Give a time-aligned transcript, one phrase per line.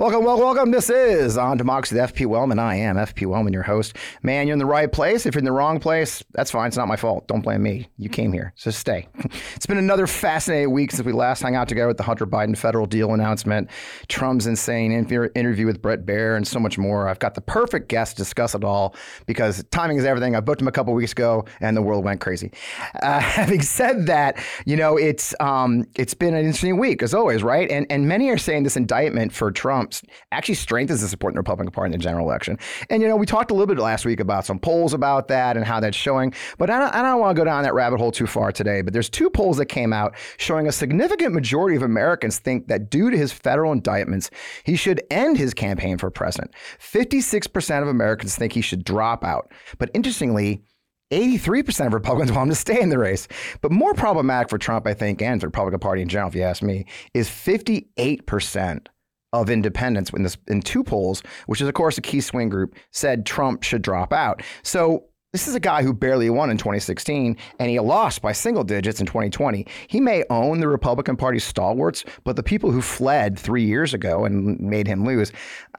[0.00, 0.70] Welcome, welcome, welcome.
[0.70, 2.58] This is On Democracy with FP Wellman.
[2.58, 3.98] I am FP Wellman, your host.
[4.22, 5.26] Man, you're in the right place.
[5.26, 6.68] If you're in the wrong place, that's fine.
[6.68, 7.28] It's not my fault.
[7.28, 7.86] Don't blame me.
[7.98, 9.08] You came here, so stay.
[9.56, 12.56] It's been another fascinating week since we last hung out together with the Hunter Biden
[12.56, 13.68] federal deal announcement,
[14.08, 17.06] Trump's insane interview with Bret Baier, and so much more.
[17.06, 18.94] I've got the perfect guest to discuss it all
[19.26, 20.34] because timing is everything.
[20.34, 22.52] I booked him a couple weeks ago, and the world went crazy.
[23.02, 24.36] Uh, having said that,
[24.66, 27.70] you know it's um, it's been an interesting week as always, right?
[27.70, 29.89] And and many are saying this indictment for Trump
[30.32, 32.58] actually strengthens the support in the Republican Party in the general election.
[32.88, 35.56] And, you know, we talked a little bit last week about some polls about that
[35.56, 37.98] and how that's showing, but I don't, I don't want to go down that rabbit
[37.98, 38.82] hole too far today.
[38.82, 42.90] But there's two polls that came out showing a significant majority of Americans think that
[42.90, 44.30] due to his federal indictments,
[44.64, 46.52] he should end his campaign for president.
[46.78, 49.52] 56% of Americans think he should drop out.
[49.78, 50.62] But interestingly,
[51.10, 53.28] 83% of Republicans want him to stay in the race.
[53.60, 56.42] But more problematic for Trump, I think, and the Republican Party in general, if you
[56.42, 58.86] ask me, is 58%
[59.32, 62.74] of independents in this in two polls, which is of course a key swing group,
[62.90, 64.42] said Trump should drop out.
[64.62, 68.64] So this is a guy who barely won in 2016 and he lost by single
[68.64, 69.64] digits in 2020.
[69.86, 74.24] He may own the Republican Party stalwarts, but the people who fled three years ago
[74.24, 75.30] and made him lose,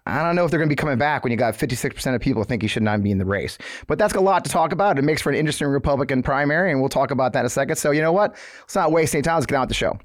[0.06, 2.22] I don't know if they're going to be coming back when you got 56% of
[2.22, 3.58] people think he should not be in the race.
[3.88, 4.98] But that's a lot to talk about.
[4.98, 7.76] It makes for an interesting Republican primary, and we'll talk about that in a second.
[7.76, 8.32] So, you know what?
[8.62, 9.36] Let's not waste any time.
[9.36, 10.00] Let's get on with the show.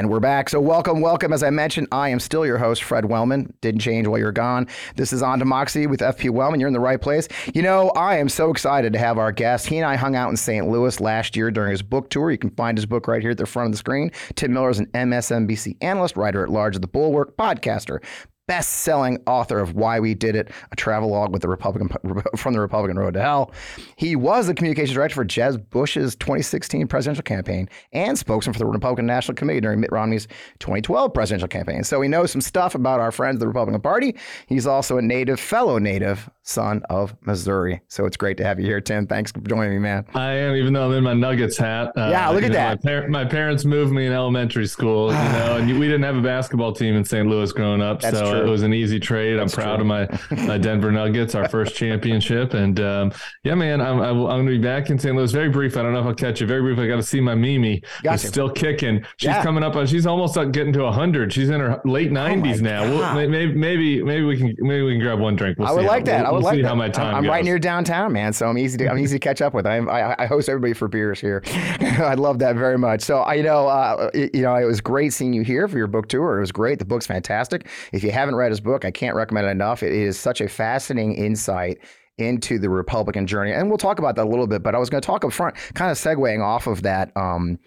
[0.00, 0.48] And we're back.
[0.48, 1.30] So, welcome, welcome.
[1.30, 3.52] As I mentioned, I am still your host, Fred Wellman.
[3.60, 4.66] Didn't change while you're gone.
[4.96, 6.58] This is On Democracy with FP Wellman.
[6.58, 7.28] You're in the right place.
[7.52, 9.66] You know, I am so excited to have our guest.
[9.66, 10.66] He and I hung out in St.
[10.66, 12.30] Louis last year during his book tour.
[12.30, 14.10] You can find his book right here at the front of the screen.
[14.36, 18.02] Tim Miller is an MSNBC analyst, writer at large of The Bulwark, podcaster,
[18.50, 21.88] best-selling author of Why We Did It, a travelogue with the Republican
[22.36, 23.52] from the Republican Road to Hell.
[23.94, 28.66] He was the communications director for Jeb Bush's 2016 presidential campaign and spokesman for the
[28.66, 30.26] Republican National Committee during Mitt Romney's
[30.58, 31.84] 2012 presidential campaign.
[31.84, 34.16] So he knows some stuff about our friends, the Republican Party.
[34.48, 37.80] He's also a native, fellow native son of Missouri.
[37.88, 39.06] So it's great to have you here, Tim.
[39.06, 40.04] Thanks for joining me, man.
[40.14, 41.92] I am, even though I'm in my Nuggets hat.
[41.96, 42.84] Uh, yeah, look at that.
[42.84, 46.16] My, par- my, parents moved me in elementary school, you know, and we didn't have
[46.16, 47.28] a basketball team in St.
[47.28, 48.00] Louis growing up.
[48.00, 48.40] That's so true.
[48.40, 49.38] it was an easy trade.
[49.38, 49.92] That's I'm proud true.
[49.92, 52.54] of my, my Denver Nuggets, our first championship.
[52.54, 53.12] And um,
[53.44, 55.14] yeah, man, I'm, I'm, going to be back in St.
[55.14, 55.76] Louis very brief.
[55.76, 56.78] I don't know if I'll catch you very brief.
[56.78, 57.82] I got to see my Mimi.
[58.02, 58.22] Gotcha.
[58.22, 59.04] Who's still kicking.
[59.16, 59.42] She's Yeah.
[59.42, 61.32] coming up on, she's almost up getting to 100.
[61.32, 62.82] She's in her late 90s now.
[62.82, 65.58] We'll, maybe, maybe, maybe we can, maybe we can grab one drink.
[65.58, 66.30] We'll I would like that.
[66.32, 66.68] We'll, we'll like see that.
[66.68, 69.20] how my time I'm right near downtown, man, so I'm easy to I'm easy to
[69.20, 69.66] catch up with.
[69.66, 71.42] I, I, I host everybody for beers here.
[71.46, 73.02] I love that very much.
[73.02, 75.86] So I know uh, it- you know it was great seeing you here for your
[75.86, 76.38] book tour.
[76.38, 76.78] It was great.
[76.78, 77.66] The book's fantastic.
[77.92, 79.82] If you haven't read his book, I can't recommend it enough.
[79.82, 81.78] It is such a fascinating insight
[82.18, 84.62] into the Republican journey, and we'll talk about that a little bit.
[84.62, 87.16] But I was going to talk up front, kind of segueing off of that.
[87.16, 87.58] Um,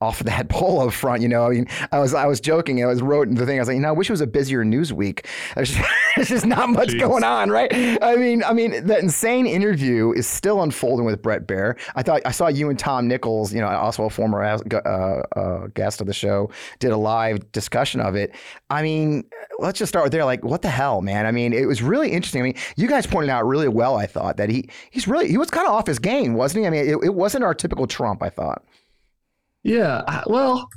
[0.00, 2.82] off of that poll up front, you know, I mean, I was I was joking.
[2.82, 3.58] I was wrote the thing.
[3.58, 5.26] I was like, you know, I wish it was a busier news week.
[5.54, 7.00] There's just, there's just not much Jeez.
[7.00, 7.72] going on, right?
[8.02, 11.78] I mean, I mean, that insane interview is still unfolding with Bret Baier.
[11.96, 14.58] I thought I saw you and Tom Nichols, you know, also a former uh,
[14.88, 18.34] uh, guest of the show, did a live discussion of it.
[18.70, 19.24] I mean,
[19.58, 20.24] let's just start with there.
[20.24, 21.26] Like, what the hell, man?
[21.26, 22.42] I mean, it was really interesting.
[22.42, 23.96] I mean, you guys pointed out really well.
[23.96, 26.66] I thought that he he's really he was kind of off his game, wasn't he?
[26.66, 28.22] I mean, it, it wasn't our typical Trump.
[28.22, 28.64] I thought.
[29.64, 30.68] Yeah, I- well,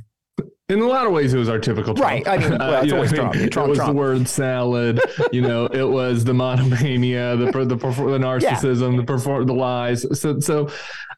[0.70, 2.10] in a lot of ways, it was our typical Trump.
[2.10, 3.52] Right, I mean, well, it's you know, always I mean, Trump.
[3.52, 3.92] Trump, it was Trump.
[3.94, 5.02] the word salad.
[5.32, 10.06] you know, it was the monomania, the the, the, the narcissism, the perform, the lies.
[10.20, 10.70] So, so,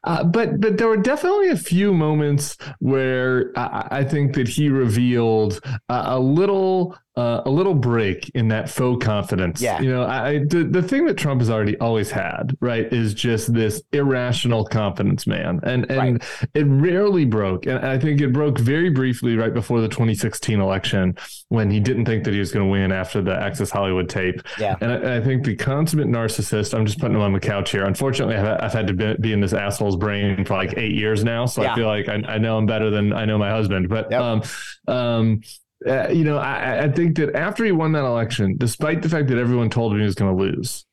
[0.04, 4.68] uh, but but there were definitely a few moments where I, I think that he
[4.68, 6.96] revealed a, a little.
[7.16, 9.62] Uh, a little break in that faux confidence.
[9.62, 9.80] Yeah.
[9.80, 13.14] You know, I I- the, the thing that Trump has already always had, right, is
[13.14, 15.60] just this irrational confidence, man.
[15.62, 16.20] And and
[16.54, 17.66] it rarely broke.
[17.66, 21.16] And I think it broke very briefly right before the 2016 election
[21.50, 24.42] when he didn't think that he was going to win after the Access Hollywood tape.
[24.58, 24.74] Yeah.
[24.80, 27.84] And I, I think the consummate narcissist, I'm just putting him on the couch here.
[27.84, 31.24] Unfortunately, I've, I've had to be, be in this asshole's brain for like eight years
[31.24, 31.46] now.
[31.46, 31.72] So Yeah.
[31.72, 33.88] I feel like I, I know him better than I know my husband.
[33.88, 34.20] But, Yep.
[34.20, 34.42] um,
[34.88, 35.40] um,
[35.86, 39.28] uh, you know, I, I think that after he won that election, despite the fact
[39.28, 40.86] that everyone told him he was going to lose,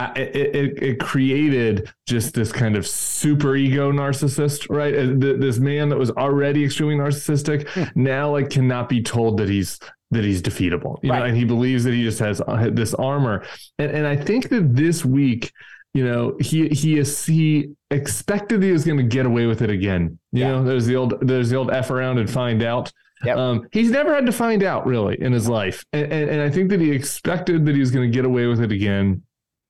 [0.00, 4.94] I- it, it, it created just this kind of super ego narcissist, right?
[4.94, 8.00] Uh, This man that was already extremely narcissistic Hmm.
[8.00, 9.78] now like cannot be told that he's
[10.10, 13.44] that he's defeatable, you know, and he believes that he just has uh, this armor.
[13.78, 15.52] And and I think that this week,
[15.94, 19.70] you know, he he is he expected he was going to get away with it
[19.70, 20.18] again.
[20.32, 20.48] You Yeah.
[20.52, 22.92] know, there's the old there's the old f around and find out.
[23.24, 23.36] Yep.
[23.36, 26.50] Um, he's never had to find out really in his life, and, and, and I
[26.50, 29.22] think that he expected that he was going to get away with it again.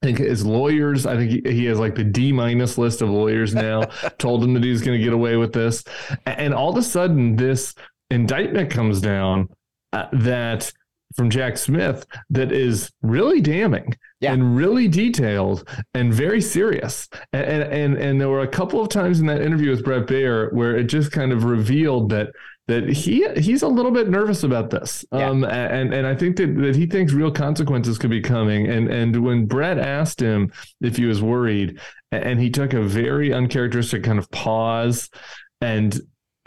[0.03, 3.09] I think his lawyers, I think he, he has like the D minus list of
[3.09, 3.85] lawyers now,
[4.19, 5.82] told him that he's going to get away with this.
[6.26, 7.75] And all of a sudden, this
[8.11, 9.49] indictment comes down
[9.94, 10.70] uh, that
[11.16, 14.32] from Jack Smith that is really damning yeah.
[14.32, 17.08] and really detailed and very serious.
[17.32, 20.06] And, and, and and there were a couple of times in that interview with Bret
[20.06, 22.28] Baier where it just kind of revealed that
[22.69, 25.05] that he he's a little bit nervous about this.
[25.12, 25.31] Yeah.
[25.31, 28.69] Um, and and I think that, that he thinks real consequences could be coming.
[28.69, 31.81] And and when Bret asked him if he was worried,
[32.12, 35.08] and he took a very uncharacteristic kind of pause
[35.60, 35.99] and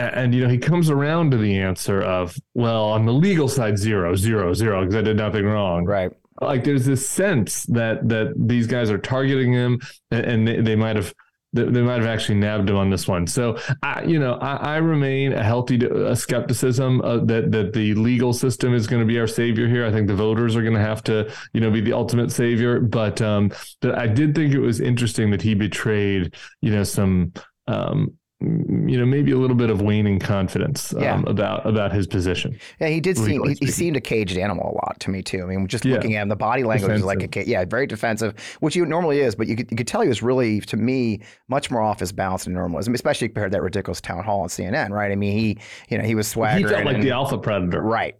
[0.10, 3.78] and you know he comes around to the answer of well on the legal side
[3.78, 6.12] zero zero zero because i did nothing wrong right
[6.42, 10.76] like there's this sense that that these guys are targeting him and, and they, they
[10.76, 11.14] might have
[11.54, 13.28] they, might have actually nabbed him on this one.
[13.28, 17.94] So, I, you know, I, I remain a healthy a skepticism uh, that that the
[17.96, 19.86] legal system is going to be our savior here.
[19.86, 22.80] I think the voters are going to have to, you know, be the ultimate savior.
[22.80, 23.52] But um,
[23.82, 27.34] but I did think it was interesting that he betrayed, you know, some
[27.68, 31.22] um, you know maybe a little bit of waning confidence um, yeah.
[31.28, 32.58] about about his position.
[32.80, 35.44] Yeah, he did seem he, he, seemed a caged animal a lot to me too.
[35.44, 35.96] I mean, just yeah.
[35.96, 37.02] looking at him, the body language defensive.
[37.02, 39.36] is like a yeah, very defensive, which he normally is.
[39.36, 42.12] But you could you could tell he was really to me much more off his
[42.12, 42.80] balance than normal.
[42.80, 44.90] especially compared to that ridiculous town hall on CNN.
[44.90, 45.12] Right?
[45.12, 45.58] I mean, he
[45.90, 46.66] you know he was swaggering.
[46.66, 47.82] He felt like and, the alpha predator.
[47.82, 48.16] Right.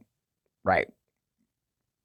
[0.64, 0.88] Right.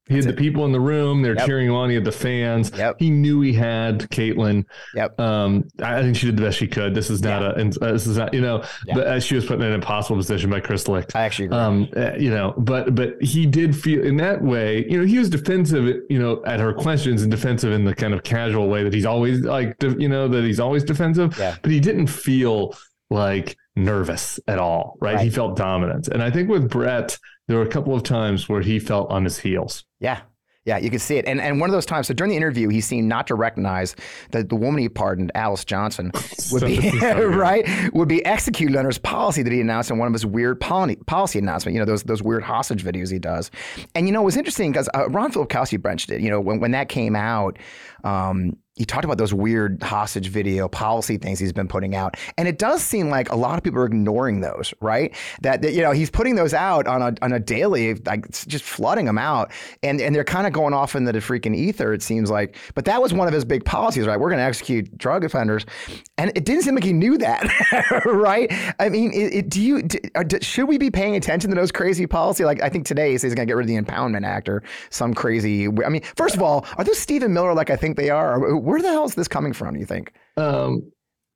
[0.09, 1.23] He had the people in the room.
[1.23, 1.47] They're yep.
[1.47, 1.89] cheering on.
[1.89, 2.71] He had the fans.
[2.77, 2.97] Yep.
[3.01, 4.65] He knew he had Kaitlan.
[4.95, 5.19] Yep.
[5.19, 6.95] Um, I think she did the best she could.
[6.95, 7.65] This is not yeah.
[7.65, 7.85] a.
[7.85, 8.33] Uh, this is not.
[8.33, 8.63] You know,
[8.95, 11.17] but uh, she was put in an impossible position by Chris Licht.
[11.17, 11.59] I actually agree.
[11.59, 14.87] Um, uh, you know, but but he did feel in that way.
[14.89, 16.03] You know, he was defensive.
[16.09, 19.07] You know, at her questions and defensive in the kind of casual way that he's
[19.07, 19.75] always like.
[19.83, 21.37] You know, that he's always defensive.
[21.37, 21.57] Yeah.
[21.63, 22.77] But he didn't feel
[23.11, 24.97] like nervous at all.
[25.01, 25.17] Right?
[25.17, 25.25] right.
[25.25, 26.09] He felt dominant.
[26.09, 29.25] And I think with Bret, there were a couple of times where he felt on
[29.25, 29.85] his heels.
[30.01, 30.21] Yeah.
[30.67, 31.27] Yeah, you can see it.
[31.27, 33.95] And and one of those times, so during the interview, he seemed not to recognize
[34.33, 36.11] that the woman he pardoned, Alice Johnson,
[36.51, 37.65] would be right
[37.95, 40.97] would be executed under his policy that he announced in one of his weird policy,
[41.07, 41.75] policy announcement.
[41.75, 43.53] You know those those weird hostage videos he does.
[43.95, 46.21] And you know it was interesting because uh, Ron Filipkowski benched it.
[46.21, 47.59] You know when when that came out.
[48.07, 52.47] Um, he talked about those weird hostage video policy things he's been putting out, and
[52.47, 55.15] it does seem like a lot of people are ignoring those, right?
[55.41, 58.63] That, that you know he's putting those out on a on a daily, like just
[58.63, 59.51] flooding them out,
[59.83, 61.95] and and they're kind of going off into the freaking ether.
[61.95, 64.21] It seems like, but that was one of his big policies, right?
[64.21, 65.65] We're going to execute drug offenders,
[66.19, 68.53] and it didn't seem like he knew that, right?
[68.79, 69.99] I mean, it, it, do you do,
[70.43, 72.45] should we be paying attention to those crazy policy?
[72.45, 74.51] Like I think today he says he's going to get rid of the impoundment act
[74.51, 75.67] or some crazy.
[75.67, 78.57] I mean, first of all, are those Stephen Miller like I think they are?
[78.57, 79.75] where the hell is this coming from?
[79.75, 80.13] Do you think?
[80.37, 80.91] Um,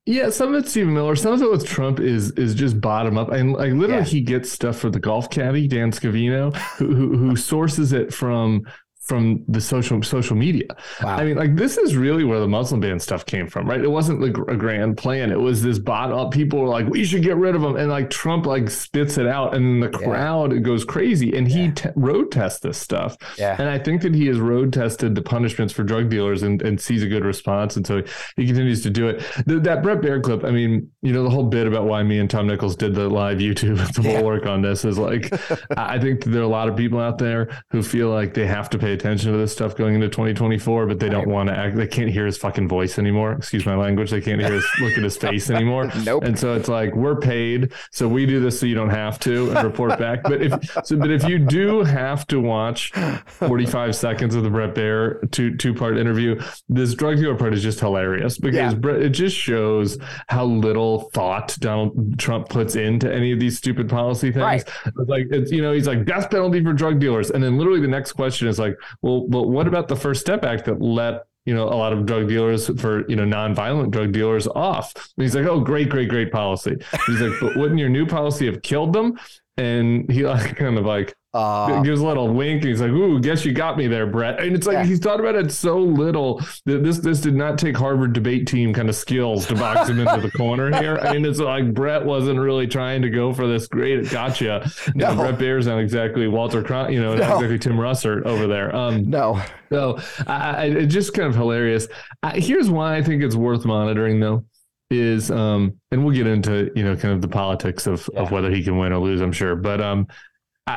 [0.07, 1.15] yeah, some of it's Stephen Miller.
[1.15, 4.05] Some of it with Trump is is just bottom up, and like literally, yeah.
[4.05, 8.63] he gets stuff for the golf caddy Dan Scavino, who, who, who sources it from
[9.01, 10.67] from the social social media.
[11.03, 11.17] Wow.
[11.17, 13.81] I mean, like this is really where the Muslim ban stuff came from, right?
[13.81, 15.33] It wasn't like a grand plan.
[15.33, 16.31] It was this bot up.
[16.31, 19.27] People were like, "We should get rid of them," and like Trump like spits it
[19.27, 20.59] out, and then the crowd yeah.
[20.59, 21.37] goes crazy.
[21.37, 21.93] And he yeah.
[21.97, 23.17] road tests this stuff.
[23.39, 23.57] Yeah.
[23.59, 26.81] And I think that he has road tested the punishments for drug dealers and, and
[26.81, 28.03] sees a good response, and so
[28.37, 29.25] he continues to do it.
[29.47, 32.29] That Bret Baier clip, I mean, you know, the whole bit about why me and
[32.29, 34.23] Tom Nichols did the live YouTube the yeah.
[34.23, 35.33] work on this is like,
[35.77, 38.71] I think there are a lot of people out there who feel like they have
[38.71, 41.77] to pay attention to this stuff going into 2024, but they don't want to act.
[41.77, 43.33] They can't hear his fucking voice anymore.
[43.33, 44.11] Excuse my language.
[44.11, 45.91] They can't hear his look at his face anymore.
[46.05, 46.25] nope.
[46.25, 49.51] And so it's like we're paid, so we do this so you don't have to
[49.51, 50.23] and report back.
[50.23, 50.53] But if
[50.85, 52.93] so, but if you do have to watch
[53.27, 57.63] 45 seconds of the Bret Baier two two part interview, this drug dealer part is
[57.63, 58.75] just hilarious because yeah.
[58.75, 63.89] Bret, it just shows how little thought Donald Trump puts into any of these stupid
[63.89, 64.43] policy things.
[64.43, 64.69] Right.
[64.87, 67.81] It's like it's you know he's like death penalty for drug dealers, and then literally
[67.81, 71.25] the next question is like, well but what about the First Step Act that let
[71.47, 74.95] you know a lot of drug dealers for you know non-violent drug dealers off?
[74.95, 76.77] And he's like, oh, great, great, great policy.
[77.07, 79.19] He's like, but wouldn't your new policy have killed them?
[79.57, 83.21] And he like kind of like uh, gives a little wink and he's like, "Ooh,
[83.21, 84.85] guess you got me there, Bret." And it's like yeah.
[84.85, 88.75] he's thought about it so little that this this did not take Harvard debate team
[88.75, 90.99] kind of skills to box him into the corner here.
[90.99, 94.69] I mean, it's like Bret wasn't really trying to go for this great gotcha.
[94.95, 95.15] No.
[95.15, 97.21] Bret Baier's not exactly Walter, Cron- you know, no.
[97.21, 98.75] not exactly Tim Russert over there.
[98.75, 99.41] Um, no.
[99.71, 101.87] So I, I, it's just kind of hilarious.
[102.23, 104.45] I, here's why I think it's worth monitoring, though
[104.91, 108.21] is um and we'll get into you know kind of the politics of yeah.
[108.21, 110.05] of whether he can win or lose i'm sure but um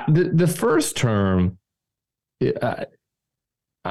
[0.07, 1.57] the, the first term,
[2.61, 2.85] uh,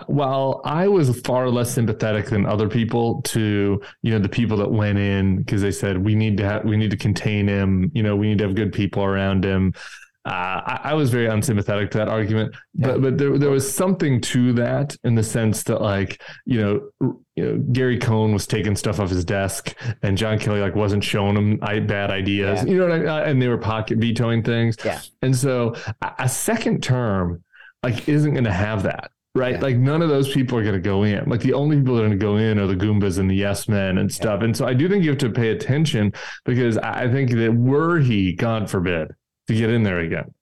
[0.06, 4.70] while I was far less sympathetic than other people to you know the people that
[4.70, 7.90] went in because they said we need to have we need to contain him.
[7.94, 9.74] You know we need to have good people around him
[10.24, 12.96] uh, I, I, was very unsympathetic to that argument, but yeah.
[12.98, 17.44] but there there was something to that in the sense that like you know you
[17.44, 21.36] know Gary Cohn was taking stuff off his desk and John Kelly like wasn't showing
[21.36, 22.70] him bad ideas, yeah.
[22.70, 23.08] you know, I mean?
[23.08, 25.00] Uh, and they were pocket vetoing things, yeah.
[25.22, 25.74] And so
[26.18, 27.42] a second term
[27.82, 29.54] like isn't going to have that right?
[29.54, 29.60] Yeah.
[29.60, 31.28] Like none of those people are going to go in.
[31.28, 33.34] Like the only people that are going to go in are the Goombas and the
[33.34, 34.40] Yes Men and stuff.
[34.40, 34.46] Yeah.
[34.46, 36.12] And so I do think you have to pay attention
[36.44, 39.08] because I think that were he, God forbid,
[39.48, 40.32] to get in there again,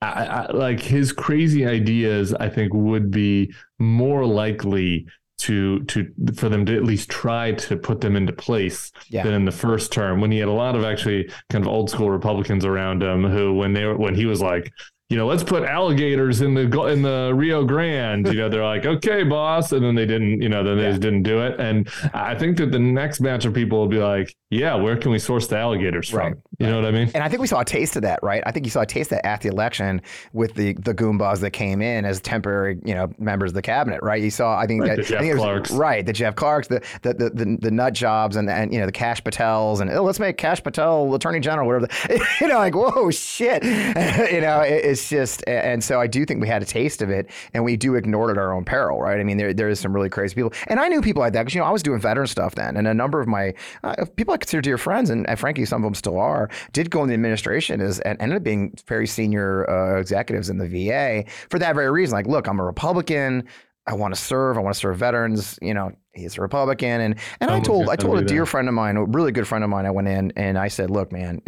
[0.00, 5.06] I, I, like his crazy ideas, I think would be more likely
[5.38, 9.22] to to for them to at least try to put them into place yeah.
[9.22, 11.88] than in the first term when he had a lot of actually kind of old
[11.88, 14.72] school Republicans around him who when they were when he was like
[15.08, 18.26] you know, let's put alligators in the in the Rio Grande.
[18.26, 20.42] You know, they're like, okay, boss, and then they didn't.
[20.42, 20.90] You know, then they yeah.
[20.90, 21.58] just didn't do it.
[21.58, 25.10] And I think that the next batch of people will be like, yeah, where can
[25.10, 26.18] we source the alligators from?
[26.18, 26.34] Right.
[26.58, 27.10] You know what I mean?
[27.14, 28.42] And I think we saw a taste of that, right?
[28.46, 30.00] I think you saw a taste of that at the election
[30.32, 34.00] with the the Goombas that came in as temporary, you know, members of the cabinet,
[34.02, 34.22] right?
[34.22, 36.04] You saw, I think, right, that, the Jeff was, Clarks, right?
[36.04, 38.92] The Jeff Clarks, the the the, the, the nut jobs, and and you know the
[38.92, 41.86] Kash Patels, and oh, let's make Kash Patel Attorney General, whatever.
[41.86, 43.62] The, you know, like whoa, shit.
[43.64, 47.02] you know, it, it's just and and so I do think we had a taste
[47.02, 49.20] of it, and we do ignore it at our own peril, right?
[49.20, 51.42] I mean, there there is some really crazy people, and I knew people like that
[51.42, 54.06] because you know I was doing veteran stuff then, and a number of my uh,
[54.16, 57.02] people I consider dear friends, and, and, frankly some of them still are, did go
[57.02, 61.24] in the administration as and ended up being very senior uh, executives in the VA
[61.50, 62.14] for that very reason.
[62.14, 63.48] Like, look, I'm a Republican.
[63.88, 64.56] I want to serve.
[64.56, 65.58] I want to serve veterans.
[65.60, 68.74] You know, he's a Republican, and and I told I told a dear friend of
[68.74, 69.86] mine, a really good friend of mine.
[69.86, 71.42] I went in and I said, look, man,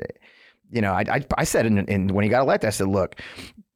[0.70, 3.20] you know, I I, I said in, in, when he got elected, I said, look,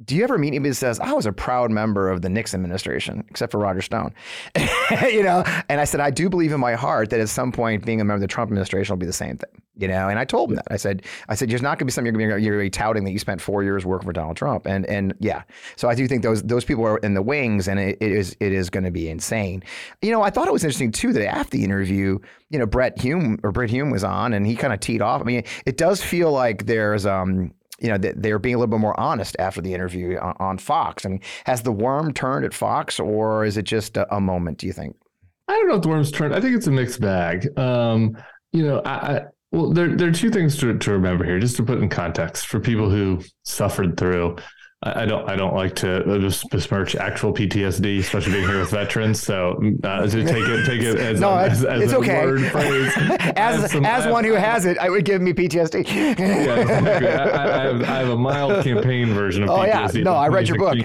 [0.05, 2.61] do you ever meet anybody that says, I was a proud member of the Nixon
[2.61, 4.13] administration, except for Roger Stone?
[5.03, 7.87] you know, and I said, I do believe in my heart that at some point
[7.87, 9.63] being a member of the Trump administration will be the same thing.
[9.77, 10.67] You know, and I told him that.
[10.71, 13.03] I said, I said, there's not going to be something you're going to be touting
[13.05, 14.67] that you spent four years working for Donald Trump.
[14.67, 15.43] And and yeah,
[15.75, 18.37] so I do think those those people are in the wings, and it, it is
[18.39, 19.65] it is going to be insane.
[20.01, 22.21] You know, I thought it was interesting too that after the interview,
[22.51, 25.21] you know, Brett Hume or Brit Hume was on, and he kind of teed off.
[25.21, 28.71] I mean, it does feel like there's um you know, they are being a little
[28.71, 31.05] bit more honest after the interview on, Fox.
[31.05, 34.59] I mean, has the worm turned at Fox, or is it just a, a, moment?
[34.59, 34.97] Do you think?
[35.49, 36.35] I don't know if the worm's turned.
[36.35, 37.59] I think it's a mixed bag.
[37.59, 38.17] Um,
[38.53, 41.57] you know, I, I, well, there there are two things to to remember here, just
[41.57, 44.37] to put in context for people who suffered through
[44.85, 49.23] I don't I don't like to just besmirch actual PTSD, especially being here with veterans.
[49.23, 52.25] So, uh, take it take it as, no, a, as, as it's a okay.
[52.25, 52.93] word phrase.
[53.35, 55.87] as as, some, as one who has it, I would give me PTSD.
[56.19, 57.31] yeah.
[57.33, 59.95] I, I, have, I have a mild campaign version of oh, PTSD.
[59.95, 60.03] Yeah.
[60.03, 60.77] No, I read your book.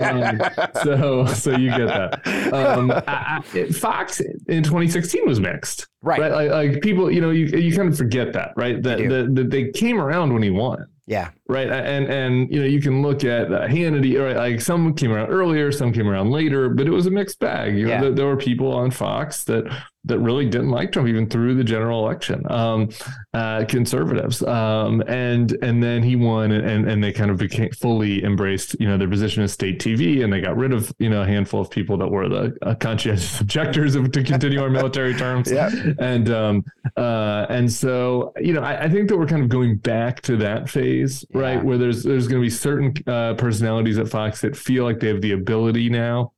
[0.00, 0.40] um,
[0.82, 2.52] so so you get that.
[2.52, 3.40] Um, I,
[3.72, 5.86] Fox in 2016 was mixed.
[6.02, 6.20] Right.
[6.20, 6.32] right?
[6.32, 8.82] Like, like, people, you know, you you kind of forget that, right?
[8.82, 8.98] That,
[9.34, 10.86] that they came around when he won.
[11.06, 11.30] Yeah.
[11.50, 11.68] Right.
[11.68, 14.22] And and you know you can look at uh, Hannity.
[14.22, 14.36] Right.
[14.36, 17.76] Like some came around earlier, some came around later, but it was a mixed bag.
[17.76, 18.00] You know, yeah.
[18.02, 19.64] there, there were people on Fox that
[20.04, 22.42] that really didn't like Trump even through the general election.
[22.50, 22.88] Um,
[23.34, 28.24] uh, conservatives, um, and and then he won, and and they kind of became fully
[28.24, 31.22] embraced, you know, their position as state TV, and they got rid of you know
[31.22, 35.14] a handful of people that were the uh, conscientious objectors of, to continue our military
[35.14, 35.50] terms.
[35.60, 35.70] Yeah.
[35.98, 36.64] And um,
[36.96, 40.36] uh, and so you know, I, I, think that we're kind of going back to
[40.38, 41.54] that phase, yeah.
[41.54, 45.00] right, where there's there's going to be certain uh, personalities at Fox that feel like
[45.00, 46.32] they have the ability now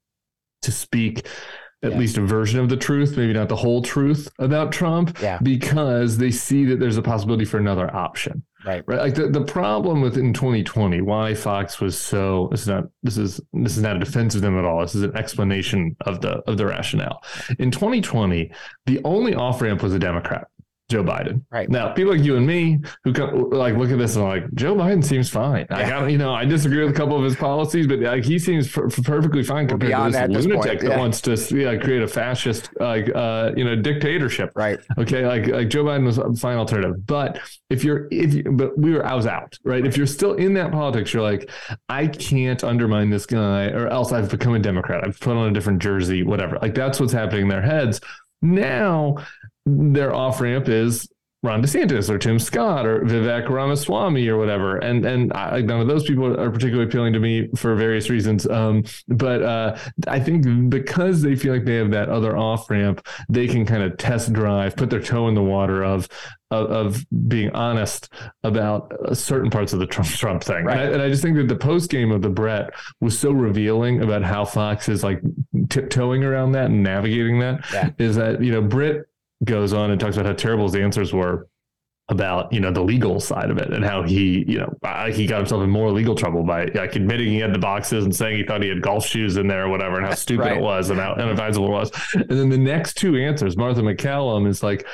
[0.62, 1.26] to speak
[1.82, 1.98] at yeah.
[1.98, 5.38] least a version of the truth, maybe not the whole truth about Trump, yeah.
[5.42, 8.44] because they see that there's a possibility for another option.
[8.64, 8.84] Right.
[8.86, 9.00] Right.
[9.00, 13.18] Like the, the problem with in 2020, why Fox was so this is not this
[13.18, 14.80] is this is not a defense of them at all.
[14.80, 17.24] This is an explanation of the of the rationale.
[17.58, 18.52] In 2020,
[18.86, 20.46] the only off ramp was a Democrat.
[20.92, 21.42] Joe Biden.
[21.50, 21.70] Right.
[21.70, 24.74] Now, people like you and me who come, like look at this and like Joe
[24.74, 25.66] Biden seems fine.
[25.70, 25.78] Yeah.
[25.78, 28.38] I got you know I disagree with a couple of his policies, but like he
[28.38, 30.90] seems per- perfectly fine compared to this lunatic yeah.
[30.90, 34.52] that wants to yeah, create a fascist like uh, you know dictatorship.
[34.54, 34.78] Right.
[34.98, 35.26] Okay.
[35.26, 38.92] Like like Joe Biden was a fine alternative, but if you're if you, but we
[38.92, 39.76] were I was out right?
[39.76, 39.86] right.
[39.86, 41.50] If you're still in that politics, you're like
[41.88, 45.04] I can't undermine this guy or else I've become a Democrat.
[45.04, 46.58] I've put on a different jersey, whatever.
[46.60, 48.00] Like that's what's happening in their heads.
[48.42, 49.16] Now
[49.66, 51.08] their off ramp is
[51.44, 54.76] Ron DeSantis or Tim Scott or Vivek Ramaswamy or whatever.
[54.78, 58.46] And and I, none of those people are particularly appealing to me for various reasons.
[58.48, 59.76] Um, but uh,
[60.06, 63.82] I think because they feel like they have that other off ramp, they can kind
[63.82, 66.08] of test drive, put their toe in the water of
[66.52, 68.12] of, of being honest
[68.44, 70.64] about certain parts of the Trump Trump thing.
[70.64, 70.78] Right.
[70.78, 73.32] And, I, and I just think that the post game of the Bret was so
[73.32, 75.20] revealing about how Fox is like
[75.70, 77.64] tiptoeing around that and navigating that.
[77.72, 77.90] Yeah.
[77.98, 79.08] Is that you know Brit
[79.44, 81.48] goes on and talks about how terrible his answers were
[82.08, 85.38] about you know the legal side of it and how he you know he got
[85.38, 88.44] himself in more legal trouble by like admitting he had the boxes and saying he
[88.44, 90.56] thought he had golf shoes in there or whatever and how stupid right.
[90.56, 94.48] it was and how inadvisable it was and then the next two answers martha MacCallum
[94.48, 94.84] is like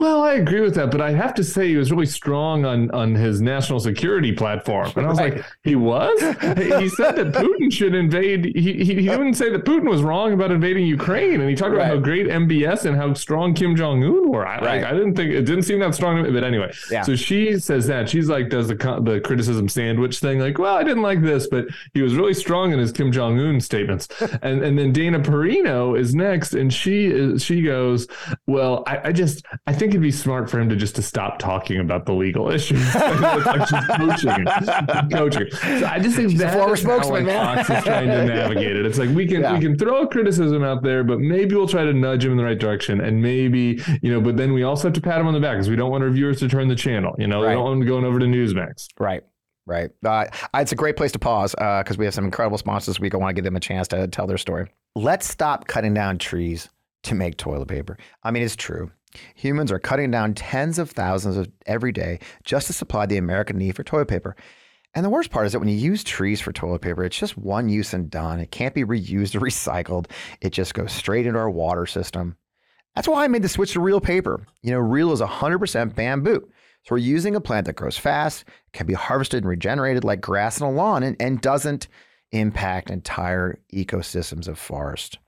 [0.00, 2.88] well, I agree with that, but I have to say he was really strong on
[2.92, 4.92] on his national security platform.
[4.94, 5.36] And I was right.
[5.36, 6.20] like, he was?
[6.20, 8.44] he said that Putin should invade.
[8.54, 11.40] He, he, he didn't say that Putin was wrong about invading Ukraine.
[11.40, 11.86] And he talked right.
[11.86, 14.46] about how great MBS and how strong Kim Jong Un were.
[14.46, 14.82] I, right.
[14.82, 16.22] like, I didn't think it didn't seem that strong.
[16.32, 17.02] But anyway, yeah.
[17.02, 20.38] so she says that she's like does the the criticism sandwich thing.
[20.38, 23.36] Like, well, I didn't like this, but he was really strong in his Kim Jong
[23.40, 24.06] Un statements.
[24.42, 28.06] and and then Dana Perino is next, and she is she goes,
[28.46, 31.02] well, I, I just I think think it'd be smart for him to just to
[31.02, 32.94] stop talking about the legal issues.
[32.94, 34.46] like she's coaching,
[35.10, 35.50] coaching.
[35.50, 38.84] So I just think that's former spokesman, like, Fox is trying to navigate it.
[38.84, 39.54] It's like we can yeah.
[39.54, 42.36] we can throw a criticism out there, but maybe we'll try to nudge him in
[42.36, 45.26] the right direction, and maybe you know, but then we also have to pat him
[45.26, 47.14] on the back because we don't want our viewers to turn the channel.
[47.18, 47.48] You know, right.
[47.48, 48.88] we don't want them going over to Newsmax.
[48.98, 49.22] Right.
[49.66, 49.90] Right.
[50.02, 53.00] Uh, it's a great place to pause because uh, we have some incredible sponsors this
[53.00, 53.14] week.
[53.14, 54.70] I want to give them a chance to tell their story.
[54.96, 56.70] Let's stop cutting down trees
[57.02, 57.98] to make toilet paper.
[58.22, 58.90] I mean, it's true.
[59.36, 63.58] Humans are cutting down tens of thousands of every day just to supply the American
[63.58, 64.36] need for toilet paper.
[64.94, 67.36] And the worst part is that when you use trees for toilet paper, it's just
[67.36, 68.40] one use and done.
[68.40, 70.06] It can't be reused or recycled.
[70.40, 72.36] It just goes straight into our water system.
[72.94, 74.44] That's why I made the switch to Reel Paper.
[74.62, 76.48] You know, Reel is 100% bamboo.
[76.84, 80.60] So we're using a plant that grows fast, can be harvested and regenerated like grass
[80.60, 81.86] on a lawn, and, and doesn't
[82.32, 85.18] impact entire ecosystems of forest.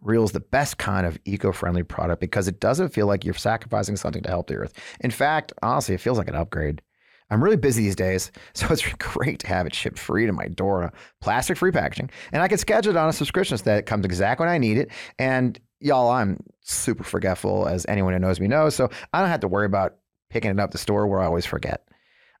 [0.00, 3.34] Reel is the best kind of eco friendly product because it doesn't feel like you're
[3.34, 4.72] sacrificing something to help the earth.
[5.00, 6.82] In fact, honestly, it feels like an upgrade.
[7.30, 10.48] I'm really busy these days, so it's great to have it shipped free to my
[10.48, 12.10] door in a plastic free packaging.
[12.32, 14.58] And I can schedule it on a subscription so that it comes exactly when I
[14.58, 14.90] need it.
[15.18, 18.74] And y'all, I'm super forgetful, as anyone who knows me knows.
[18.74, 19.96] So I don't have to worry about
[20.30, 21.82] picking it up the store where I always forget.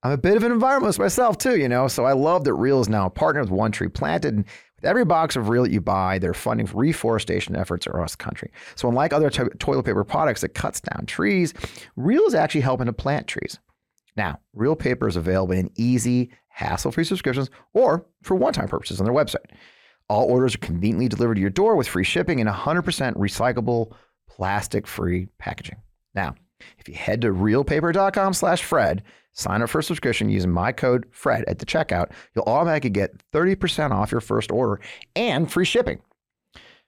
[0.02, 2.80] I'm a bit of an environmentalist myself, too, you know, so I love that Reel
[2.80, 4.34] is now a partner with One Tree Planted.
[4.34, 4.44] And
[4.76, 8.50] with every box of Reel that you buy, they're funding reforestation efforts across the country.
[8.74, 11.54] So, unlike other to- toilet paper products that cuts down trees,
[11.96, 13.58] Reel is actually helping to plant trees.
[14.16, 19.14] Now, Reel paper is available in easy, hassle-free subscriptions or for one-time purposes on their
[19.14, 19.50] website.
[20.08, 23.92] All orders are conveniently delivered to your door with free shipping and 100% recyclable,
[24.28, 25.76] plastic-free packaging.
[26.14, 26.34] Now,
[26.78, 29.02] if you head to reelpaper.com/fred
[29.36, 32.12] Sign up for a subscription using my code FRED at the checkout.
[32.34, 34.80] You'll automatically get 30% off your first order
[35.14, 36.00] and free shipping.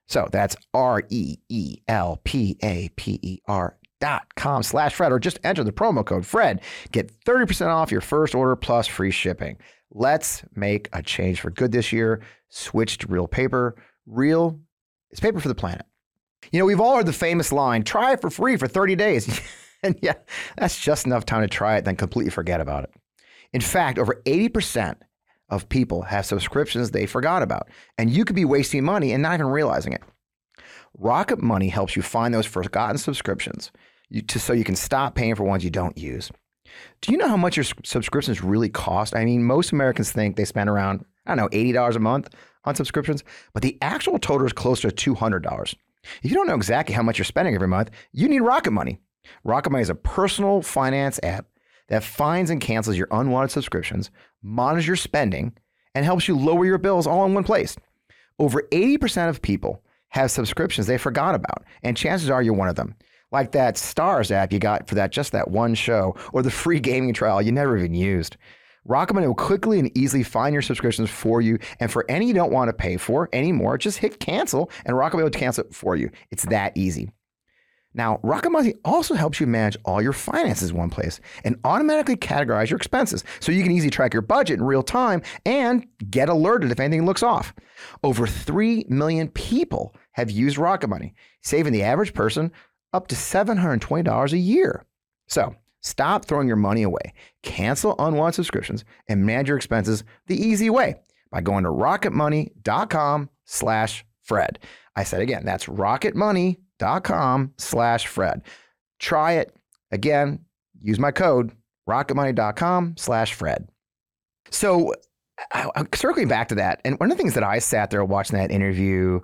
[0.06, 5.12] So that's R E E L P A P E R dot com slash Fred
[5.12, 6.62] or just enter the promo code Fred.
[6.90, 9.58] Get 30% off your first order plus free shipping.
[9.90, 12.22] Let's make a change for good this year.
[12.48, 13.76] Switch to Reel Paper.
[14.06, 14.58] Reel
[15.10, 15.84] is paper for the planet.
[16.50, 19.40] You know, we've all heard the famous line try it for free for 30 days.
[19.82, 20.14] and yeah,
[20.56, 22.90] that's just enough time to try it, then completely forget about it.
[23.52, 24.96] In fact, over 80%
[25.48, 29.34] of people have subscriptions they forgot about, and you could be wasting money and not
[29.34, 30.02] even realizing it.
[30.98, 33.70] Rocket Money helps you find those forgotten subscriptions
[34.10, 36.30] you, to, so you can stop paying for ones you don't use.
[37.00, 39.14] Do you know how much your subscriptions really cost?
[39.16, 42.28] I mean, most Americans think they spend around, I don't know, $80 a month
[42.64, 45.74] on subscriptions, but the actual total is closer to $200.
[46.22, 49.00] If you don't know exactly how much you're spending every month, you need Rocket Money.
[49.44, 51.46] Rocket is a personal finance app
[51.88, 54.10] that finds and cancels your unwanted subscriptions,
[54.42, 55.52] monitors your spending,
[55.94, 57.76] and helps you lower your bills all in one place.
[58.38, 62.76] Over 80% of people have subscriptions they forgot about, and chances are you're one of
[62.76, 62.94] them.
[63.30, 66.80] Like that Starz app you got for that just that one show, or the free
[66.80, 68.36] gaming trial you never even used.
[68.84, 72.32] Rocket Money will quickly and easily find your subscriptions for you, and for any you
[72.32, 75.74] don't want to pay for anymore, just hit cancel, and Rocket Money will cancel it
[75.74, 76.10] for you.
[76.30, 77.10] It's that easy.
[77.98, 82.14] Now, Rocket Money also helps you manage all your finances in one place and automatically
[82.14, 86.28] categorize your expenses so you can easily track your budget in real time and get
[86.28, 87.52] alerted if anything looks off.
[88.04, 92.52] Over 3 million people have used Rocket Money, saving the average person
[92.92, 94.84] up to $720 a year.
[95.26, 97.14] So, stop throwing your money away.
[97.42, 100.94] Cancel unwanted subscriptions and manage your expenses the easy way
[101.32, 104.60] by going to rocketmoney.com slash Fred.
[104.94, 108.42] I said again, that's rocketmoney.com dot com slash Fred.
[108.98, 109.54] Try it.
[109.90, 110.40] Again,
[110.80, 111.52] use my code
[111.88, 113.68] rocketmoney.com slash Fred.
[114.50, 114.92] So
[115.94, 118.50] circling back to that, and one of the things that I sat there watching that
[118.50, 119.20] interview,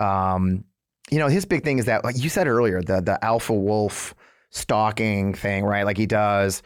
[0.00, 0.64] um,
[1.10, 4.14] you know, his big thing is that, like you said earlier, the the alpha wolf
[4.50, 5.84] stalking thing, right?
[5.84, 6.62] Like he does.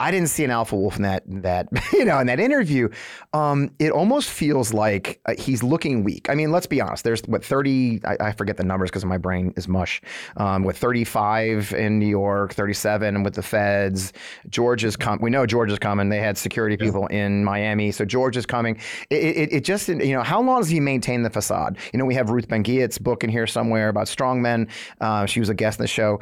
[0.00, 2.88] I didn't see an alpha wolf in that that you know in that interview.
[3.32, 6.28] Um, it almost feels like uh, he's looking weak.
[6.28, 7.04] I mean, let's be honest.
[7.04, 8.00] There's what 30.
[8.04, 10.02] I, I forget the numbers because my brain is mush.
[10.36, 14.12] Um, with 35 in New York, 37 with the feds.
[14.48, 15.20] Georgia's come.
[15.20, 16.08] We know Georgia's coming.
[16.08, 17.26] They had security people yeah.
[17.26, 18.80] in Miami, so George is coming.
[19.10, 21.78] It, it, it, just you know how long does he maintain the facade?
[21.92, 24.68] You know, we have Ruth Ben-Ghiat's book in here somewhere about strongmen.
[25.00, 26.18] Uh, she was a guest in the show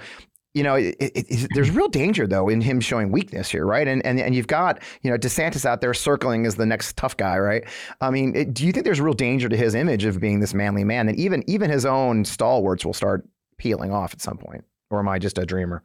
[0.54, 3.88] you know, it, it, it, there's real danger though in him showing weakness here, right?
[3.88, 7.16] And and and you've got you know DeSantis out there circling as the next tough
[7.16, 7.64] guy, right?
[8.00, 10.84] I mean, do you think there's real danger to his image of being this manly
[10.84, 14.98] man that even even his own stalwarts will start peeling off at some point, or
[14.98, 15.84] am I just a dreamer?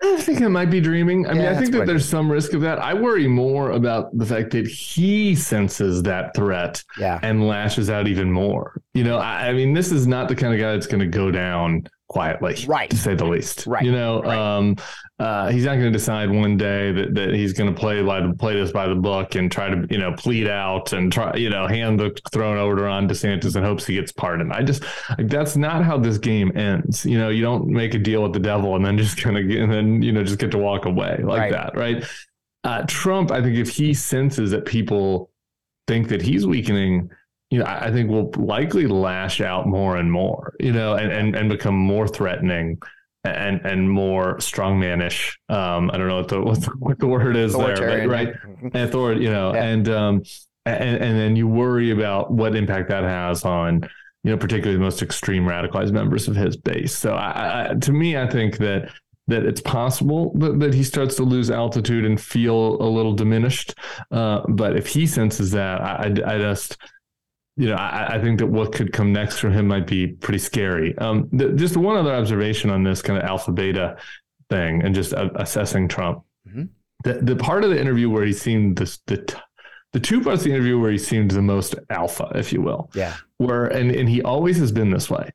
[0.00, 1.26] I think I might be dreaming.
[1.26, 2.78] I yeah, mean, I think that there's some risk of that.
[2.78, 7.18] I worry more about the fact that he senses that threat yeah.
[7.22, 8.80] and lashes out even more.
[8.94, 11.06] You know, I, I mean, this is not the kind of guy that's going to
[11.06, 12.90] go down quietly, right?
[12.90, 13.84] To say the least, right?
[13.84, 14.56] You know, right.
[14.56, 14.76] um,
[15.18, 18.20] uh, he's not going to decide one day that, that he's going to play by
[18.20, 21.34] the play this by the book and try to you know plead out and try
[21.36, 24.52] you know hand the throne over to Ron DeSantis in hopes he gets pardoned.
[24.52, 24.82] I just
[25.18, 27.04] like that's not how this game ends.
[27.04, 29.44] You know, you don't make a deal with the devil and then just kind of
[29.44, 31.52] and then you know just get to walk away like right.
[31.52, 32.04] that, right?
[32.64, 35.30] Uh, Trump, I think if he senses that people
[35.86, 37.10] think that he's weakening,
[37.50, 41.34] you know, I think will likely lash out more and more, you know, and, and,
[41.34, 42.78] and become more threatening
[43.24, 45.34] and and more strongmanish.
[45.48, 48.34] Um, I don't know what the what the, what the word is there, but, right?
[48.74, 49.64] Authority, you know, yeah.
[49.64, 50.22] and um,
[50.66, 53.88] and and then you worry about what impact that has on
[54.24, 56.96] you know particularly the most extreme radicalized members of his base.
[56.96, 58.90] So I, I, to me, I think that
[59.28, 63.74] that it's possible that, that he starts to lose altitude and feel a little diminished.
[64.10, 66.78] Uh, but if he senses that, I, I just
[67.58, 70.38] you know, I, I, think that what could come next for him might be pretty
[70.38, 70.96] scary.
[70.98, 73.96] Um, the, just one other observation on this kind of alpha beta
[74.48, 76.22] thing and just uh, assessing Trump.
[76.48, 76.64] Mm-hmm.
[77.02, 79.40] The, the part of the interview where he seemed this, the,
[79.92, 82.90] the two parts of the interview where he seemed the most alpha, if you will.
[82.94, 83.16] Yeah.
[83.38, 85.30] Where, and, and he always has been this way,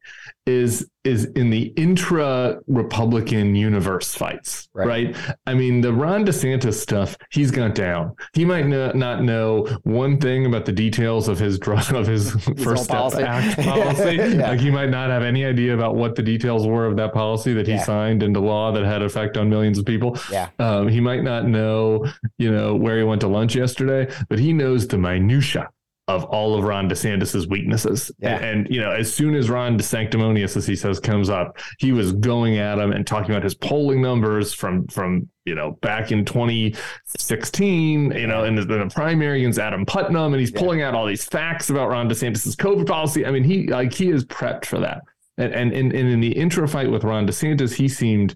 [0.45, 4.87] is is in the intra Republican universe fights, right.
[4.87, 5.35] right.
[5.45, 8.15] I mean, the Ron DeSantis stuff, he's got down.
[8.33, 12.63] He might not know one thing about the details of his drug of his, his
[12.63, 13.23] first step policy.
[13.23, 14.15] act policy.
[14.15, 14.49] yeah.
[14.49, 17.53] Like he might not have any idea about what the details were of that policy
[17.53, 17.83] that he yeah.
[17.83, 20.17] signed into law that had effect on millions of people.
[20.31, 20.49] Yeah.
[20.59, 22.05] Um, he might not know,
[22.37, 25.69] you know, where he went to lunch yesterday, but he knows the minutia
[26.09, 28.11] of all of Ron DeSantis's weaknesses.
[28.19, 28.37] Yeah.
[28.43, 32.11] And, you know, as soon as Ron DeSanctimonious, as he says, comes up, he was
[32.11, 36.25] going at him and talking about his polling numbers from from you know back in
[36.25, 40.59] 2016, you know, in the, the primary against Adam Putnam, and he's yeah.
[40.59, 43.25] pulling out all these facts about Ron DeSantis's COVID policy.
[43.25, 45.03] I mean, he like he is prepped for that.
[45.37, 48.35] And and and, and in the intra fight with Ron DeSantis, he seemed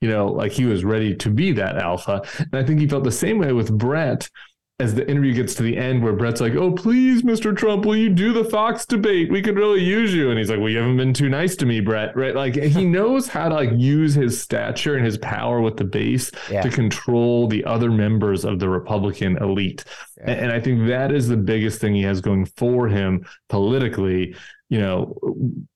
[0.00, 2.22] you know, like he was ready to be that alpha.
[2.38, 4.28] And I think he felt the same way with Bret
[4.80, 7.56] as the interview gets to the end where Bret's like, "Oh, please, Mr.
[7.56, 9.30] Trump, will you do the Fox debate?
[9.30, 11.66] We could really use you." And he's like, "Well, you haven't been too nice to
[11.66, 12.34] me, Bret." Right?
[12.34, 16.30] Like he knows how to like use his stature and his power with the base
[16.48, 16.62] yeah.
[16.62, 19.84] to control the other members of the Republican elite.
[20.16, 20.30] Yeah.
[20.30, 24.36] And, and I think that is the biggest thing he has going for him politically.
[24.68, 25.14] You know,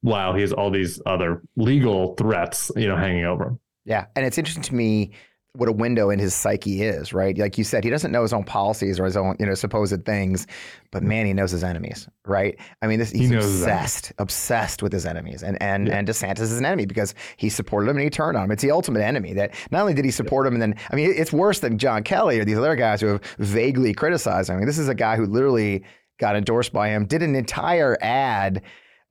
[0.02, 3.60] while he has all these other legal threats, you know, hanging over him.
[3.84, 5.12] Yeah, and it's interesting to me
[5.54, 7.36] what a window in his psyche is, right?
[7.36, 10.02] Like you said, he doesn't know his own policies or his own, you know, supposed
[10.06, 10.46] things,
[10.90, 12.58] but man, he knows his enemies, right?
[12.80, 15.98] I mean, this, he's he obsessed, obsessed with his enemies, and and yeah.
[15.98, 18.50] and DeSantis is an enemy because he supported him and he turned on him.
[18.50, 19.34] It's the ultimate enemy.
[19.34, 22.02] That not only did he support him, and then I mean, it's worse than John
[22.02, 24.56] Kelly or these other guys who have vaguely criticized him.
[24.56, 25.84] I mean, this is a guy who literally
[26.18, 28.62] got endorsed by him, did an entire ad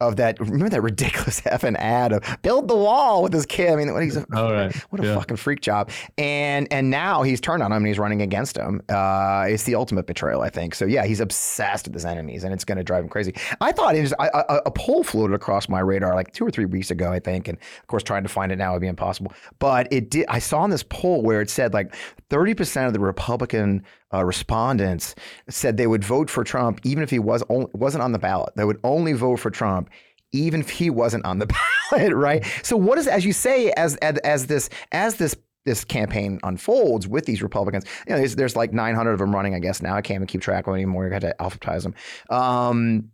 [0.02, 0.40] of that.
[0.40, 3.70] Remember that ridiculous effing ad of build the wall with his kid.
[3.70, 4.76] I mean, what he's a, right.
[4.90, 5.16] what a yeah.
[5.16, 5.90] fucking freak job.
[6.18, 8.82] And and now he's turned on him and he's running against him.
[8.90, 10.76] Uh, it's the ultimate betrayal, I think.
[10.76, 13.34] So yeah, he's obsessed with his enemies and it's going to drive him crazy.
[13.62, 16.52] I thought it was, I, a, a poll floated across my radar like two or
[16.52, 18.88] three weeks ago, I think, and of course trying to find it now would be
[18.88, 19.34] impossible.
[19.60, 20.26] But it did.
[20.28, 21.94] I saw in this poll where it said like
[22.30, 25.16] thirty percent of the Republican uh, respondents
[25.50, 28.54] said they would vote for Trump even if he was wasn't on the ballot.
[28.56, 29.90] They would only vote for Trump
[30.34, 31.48] even if he wasn't on the
[31.92, 32.46] ballot, right?
[32.64, 37.08] So what is, as you say, as as, as this as this this campaign unfolds
[37.08, 39.96] with these Republicans, you know, there's, there's like 900 of them running, I guess now.
[39.96, 41.04] I can't even keep track of them anymore.
[41.04, 41.94] You got to alphabetize them.
[42.32, 43.12] Um,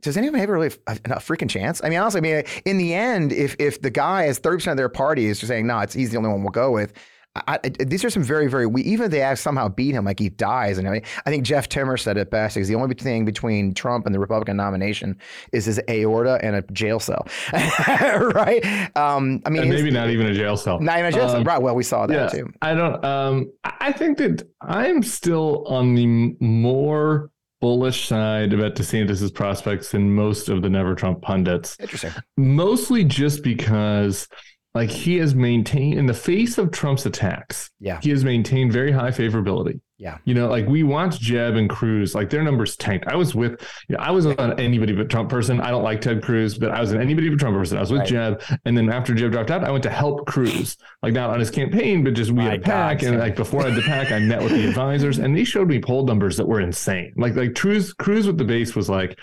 [0.00, 1.82] does anyone have a really a, a, freaking chance?
[1.84, 4.76] I mean, honestly, I mean, in the end, if if the guy is 30% of
[4.78, 6.94] their party is just saying, no, it's he's the only one we'll go with,
[7.36, 10.18] I, I, these are some very, very we even if they somehow beat him, like
[10.18, 10.78] he dies.
[10.78, 12.56] And I, I think Jeff Timmer said it best.
[12.56, 15.16] Because the only thing between Trump and the Republican nomination
[15.52, 18.90] is his aorta and a jail cell, right?
[18.96, 20.80] Um, I mean, maybe not even a jail cell.
[20.80, 21.44] Not even a jail um, cell.
[21.44, 21.62] Right.
[21.62, 22.52] Well, we saw that yeah, too.
[22.62, 23.04] I don't.
[23.04, 30.14] Um, I think that I'm still on the more bullish side about DeSantis's prospects than
[30.14, 31.76] most of the Never Trump pundits.
[31.78, 32.10] Interesting.
[32.36, 34.26] Mostly just because
[34.74, 37.70] like he has maintained in the face of Trump's attacks.
[37.80, 37.98] Yeah.
[38.02, 39.80] He has maintained very high favorability.
[39.98, 40.16] Yeah.
[40.24, 43.06] You know, like we watched Jeb and Cruz, like their numbers tanked.
[43.08, 45.60] I was with, you know, I was on anybody but Trump person.
[45.60, 47.76] I don't like Ted Cruz, but I was an anybody but Trump person.
[47.76, 48.08] I was with right.
[48.08, 48.42] Jeb.
[48.64, 51.50] And then after Jeb dropped out, I went to help Cruz, like not on his
[51.50, 53.00] campaign, but just we My had a pack.
[53.00, 55.44] God, and like before I had the pack, I met with the advisors and they
[55.44, 57.12] showed me poll numbers that were insane.
[57.16, 59.18] Like, like Cruz, Cruz with the base was like,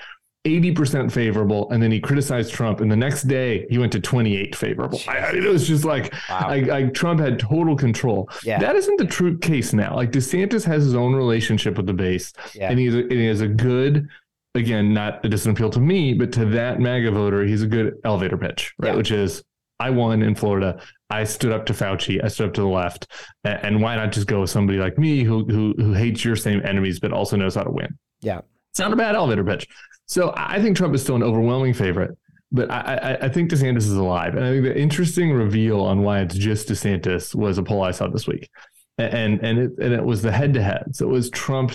[0.48, 4.56] 80% favorable and then he criticized Trump and the next day he went to 28
[4.56, 5.00] favorable.
[5.08, 6.48] I, it was just like wow.
[6.48, 8.30] I, I, Trump had total control.
[8.44, 8.60] Yeah.
[8.60, 9.96] That isn't the true case now.
[9.96, 12.70] Like DeSantis has his own relationship with the base yeah.
[12.70, 14.08] and, he's a, and he has a good
[14.56, 17.96] again, not it doesn't appeal to me, but to that MAGA voter, he's a good
[18.04, 18.90] elevator pitch, right?
[18.90, 18.96] Yeah.
[18.96, 19.44] Which is
[19.80, 20.82] I won in Florida.
[21.10, 22.24] I stood up to Fauci.
[22.24, 23.08] I stood up to the left.
[23.44, 26.62] And why not just go with somebody like me who who who hates your same
[26.66, 27.98] enemies but also knows how to win?
[28.22, 28.42] Yeah.
[28.72, 29.68] It's not a bad elevator pitch.
[30.08, 32.17] So I think Trump is still an overwhelming favorite,
[32.52, 34.36] but I, I, I, think DeSantis is alive.
[34.36, 37.91] And I think the interesting reveal on why it's just DeSantis was a poll I
[37.91, 38.50] saw this week.
[38.98, 40.96] And and it and it was the head to head.
[40.96, 41.74] So it was Trump,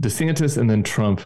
[0.00, 1.24] DeSantis, and then Trump,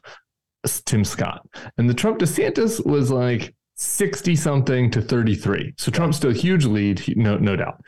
[0.84, 1.46] Tim Scott.
[1.78, 5.74] And the Trump DeSantis was like 60 something to 33.
[5.78, 7.80] So Trump's still a huge lead, no, no doubt.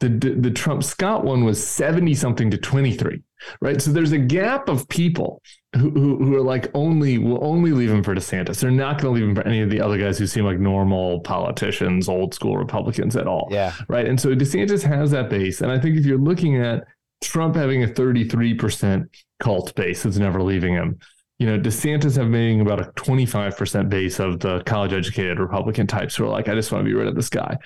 [0.00, 3.22] The, the, the Trump Scott one was 70 something to 23
[3.60, 3.80] right?
[3.80, 5.42] So there's a gap of people
[5.74, 8.60] who, who, who are like only will only leave him for DeSantis.
[8.60, 10.58] They're not going to leave him for any of the other guys who seem like
[10.58, 13.48] normal politicians, old school Republicans at all.
[13.50, 13.74] Yeah.
[13.88, 14.06] Right.
[14.06, 15.60] And so DeSantis has that base.
[15.60, 16.84] And I think if you're looking at
[17.22, 19.08] Trump having a 33%
[19.40, 20.98] cult base that's never leaving him,
[21.38, 26.24] you know, DeSantis having about a 25% base of the college educated Republican types who
[26.24, 27.56] are like, I just want to be rid of this guy.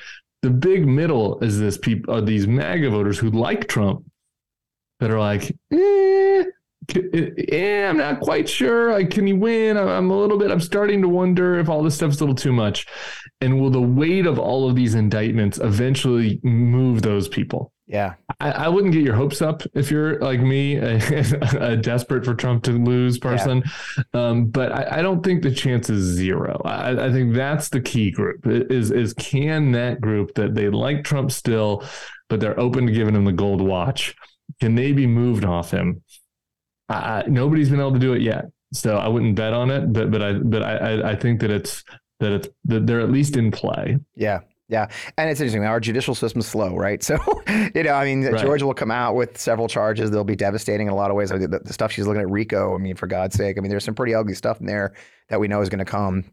[0.43, 4.05] The big middle is this people are these MAGA voters who like Trump
[5.03, 6.45] that are like, eh,
[6.95, 8.93] eh, I'm not quite sure.
[8.93, 9.77] Like, can he win?
[9.77, 12.53] I'm a little bit, I'm starting to wonder if all this stuff's a little too
[12.53, 12.87] much.
[13.41, 17.73] And will the weight of all of these indictments eventually move those people?
[17.89, 18.15] Yeah.
[18.39, 20.99] I, I wouldn't get your hopes up if you're like me, a,
[21.61, 23.65] a desperate for Trump to lose person.
[23.97, 24.29] Yeah.
[24.29, 26.63] Um, but I, I, don't think the chance is zero.
[26.65, 31.03] I, I think that's the key group is, is can that group that they like
[31.03, 31.85] Trump still,
[32.29, 34.15] but they're open to giving him the gold watch
[34.63, 36.05] can they be moved off him?
[36.89, 39.93] I, nobody's been able to do it yet, so I wouldn't bet on it.
[39.93, 41.83] But but I but I I think that it's
[42.21, 43.99] that it's that they're at least in play.
[44.15, 44.41] Yeah.
[44.69, 45.65] Yeah, and it's interesting.
[45.65, 47.03] Our judicial system's slow, right?
[47.05, 47.19] So,
[47.75, 48.41] you know, I mean, right.
[48.41, 50.11] Georgia will come out with several charges.
[50.11, 51.31] They'll be devastating in a lot of ways.
[51.31, 52.75] I mean, the, the, stuff she's looking at RICO.
[52.75, 54.95] I mean, for God's sake, I mean, there's some pretty ugly stuff in there
[55.29, 56.25] that we know is going to come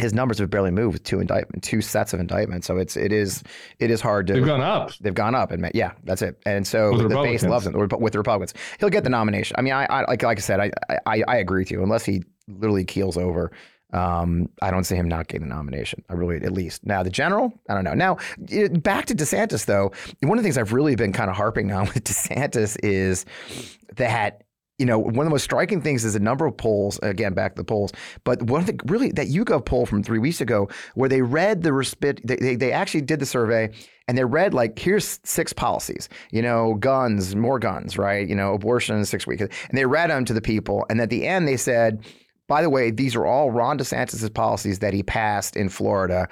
[0.00, 2.66] his numbers have barely moved with two indictment, two sets of indictments.
[2.66, 3.42] So it's it is
[3.78, 4.34] it is hard to.
[4.34, 4.92] They've gone up.
[5.00, 6.40] They've gone up, and yeah, that's it.
[6.46, 8.54] And so the, the base loves him with the Republicans.
[8.78, 9.56] He'll get the nomination.
[9.58, 10.70] I mean, I, I like like I said, I,
[11.06, 11.82] I I agree with you.
[11.82, 13.52] Unless he literally keels over,
[13.92, 16.04] um, I don't see him not getting the nomination.
[16.08, 16.86] I really, at least.
[16.86, 17.94] Now, the general, I don't know.
[17.94, 18.16] Now,
[18.80, 19.92] back to DeSantis, though.
[20.20, 23.24] One of the things I've really been kind of harping on with DeSantis is
[23.96, 24.44] that
[24.80, 27.54] you know, one of the most striking things is a number of polls, again, back
[27.54, 27.92] to the polls,
[28.24, 31.62] but one of the really, that YouGov poll from three weeks ago, where they read
[31.62, 33.70] the respite, they, they actually did the survey
[34.08, 38.26] and they read like, here's six policies, you know, guns, more guns, right?
[38.26, 39.42] You know, abortion in six weeks.
[39.42, 40.86] And they read them to the people.
[40.88, 42.02] And at the end, they said,
[42.48, 46.26] by the way, these are all Ron DeSantis' policies that he passed in Florida.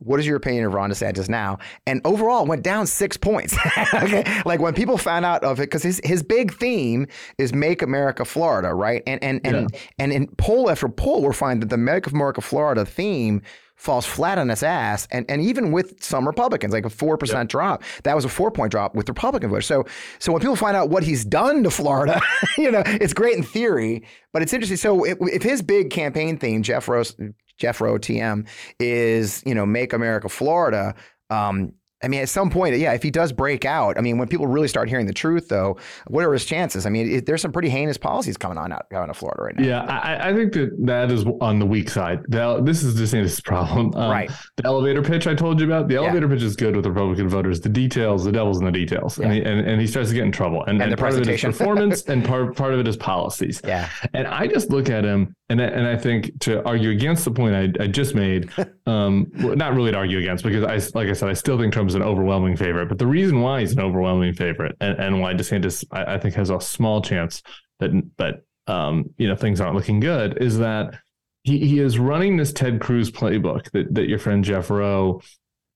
[0.00, 1.58] What is your opinion of Ron DeSantis now?
[1.86, 3.56] And overall, went down six points.
[3.94, 4.42] okay?
[4.44, 7.06] Like when people found out of it, because his, his big theme
[7.38, 9.02] is Make America Florida, right?
[9.06, 9.80] And and and yeah.
[9.98, 13.42] and in poll after poll, we're finding that the Make America Florida theme
[13.80, 15.08] falls flat on its ass.
[15.10, 17.48] And and even with some Republicans, like a four percent yep.
[17.48, 19.66] drop, that was a four point drop with Republican voters.
[19.66, 19.86] So
[20.18, 22.20] so when people find out what he's done to Florida,
[22.58, 24.76] you know, it's great in theory, but it's interesting.
[24.76, 27.16] So if, if his big campaign theme, Jeff Rose,
[27.60, 28.46] Jeff Roe TM
[28.80, 30.94] is, you know, make America Florida.
[31.30, 34.26] Um, I mean, at some point, yeah, if he does break out, I mean, when
[34.26, 36.86] people really start hearing the truth, though, what are his chances?
[36.86, 39.58] I mean, it, there's some pretty heinous policies coming on out, out of Florida right
[39.58, 39.66] now.
[39.66, 42.24] Yeah, I, I, think that that is on the weak side.
[42.28, 43.94] The, this is DeSantis' problem.
[43.94, 44.30] Um, right.
[44.56, 46.34] The elevator pitch I told you about, the elevator yeah.
[46.34, 47.60] pitch is good with Republican voters.
[47.60, 49.18] The details, the devil's in the details.
[49.18, 49.24] Yeah.
[49.24, 50.64] And, he, and, and, he starts to get in trouble.
[50.64, 53.60] And, and, and part of it is performance and part, part of it is policies.
[53.64, 53.90] Yeah.
[54.14, 57.54] And I just look at him and, and I think to argue against the point
[57.54, 58.50] I, I just made,
[58.90, 61.88] um, not really to argue against because I, like I said, I still think Trump
[61.88, 62.88] is an overwhelming favorite.
[62.88, 66.34] But the reason why he's an overwhelming favorite and, and why DeSantis, I, I think,
[66.34, 67.42] has a small chance
[67.78, 70.94] that, but um, you know, things aren't looking good is that
[71.42, 75.20] he, he is running this Ted Cruz playbook that, that your friend Jeff Roe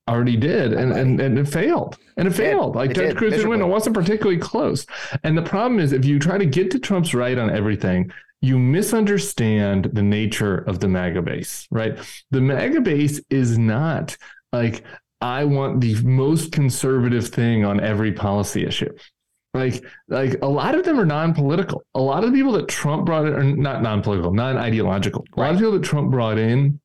[0.07, 2.77] already did and, and, and it failed and it, it failed.
[2.77, 3.62] Like it ted did, cruz didn't win.
[3.62, 4.87] It wasn't particularly close.
[5.22, 8.12] And the problem is if you try to get to trump's right on everything
[8.44, 11.98] you misunderstand the nature of the MAGA base, right?
[12.30, 14.16] The MAGA base is not
[14.52, 14.85] like,
[15.20, 18.94] I want the most conservative thing on every policy issue.
[19.54, 21.83] Like, like a lot of them are non-political.
[21.94, 25.24] A lot of the people that Trump brought in are not non-political, non-ideological.
[25.37, 26.80] A lot of people that Trump brought in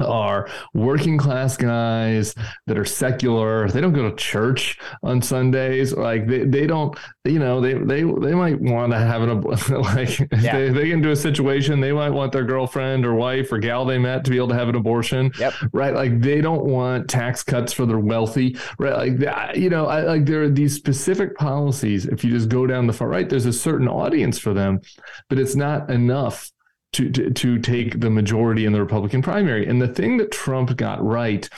[0.00, 2.34] are working class guys
[2.66, 3.68] that are secular.
[3.68, 5.92] They don't go to church on Sundays.
[5.92, 10.18] Like they, they don't, you know, they they they might want to have an like
[10.18, 10.58] yeah.
[10.58, 13.84] they, they get into a situation, they might want their girlfriend or wife or gal
[13.84, 15.30] they met to be able to have an abortion.
[15.38, 15.54] Yep.
[15.72, 15.94] Right.
[15.94, 18.56] Like they don't want tax cuts for the wealthy.
[18.78, 19.18] Right.
[19.18, 22.06] Like you know, I, like there are these specific policies.
[22.06, 24.80] If you just go down the far right, there's a certain audience for them,
[25.28, 26.50] but it's not enough
[26.94, 29.66] to, to, to take the majority in the Republican primary.
[29.66, 31.48] And the thing that Trump got right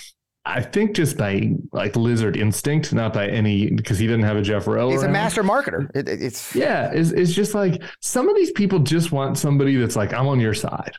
[0.49, 4.42] I think just by like lizard instinct, not by any because he didn't have a
[4.42, 4.90] Jeff Roe.
[4.90, 5.11] He's around.
[5.11, 5.90] a master marketer.
[5.92, 9.96] It, it's yeah, it's, it's just like some of these people just want somebody that's
[9.96, 10.92] like I'm on your side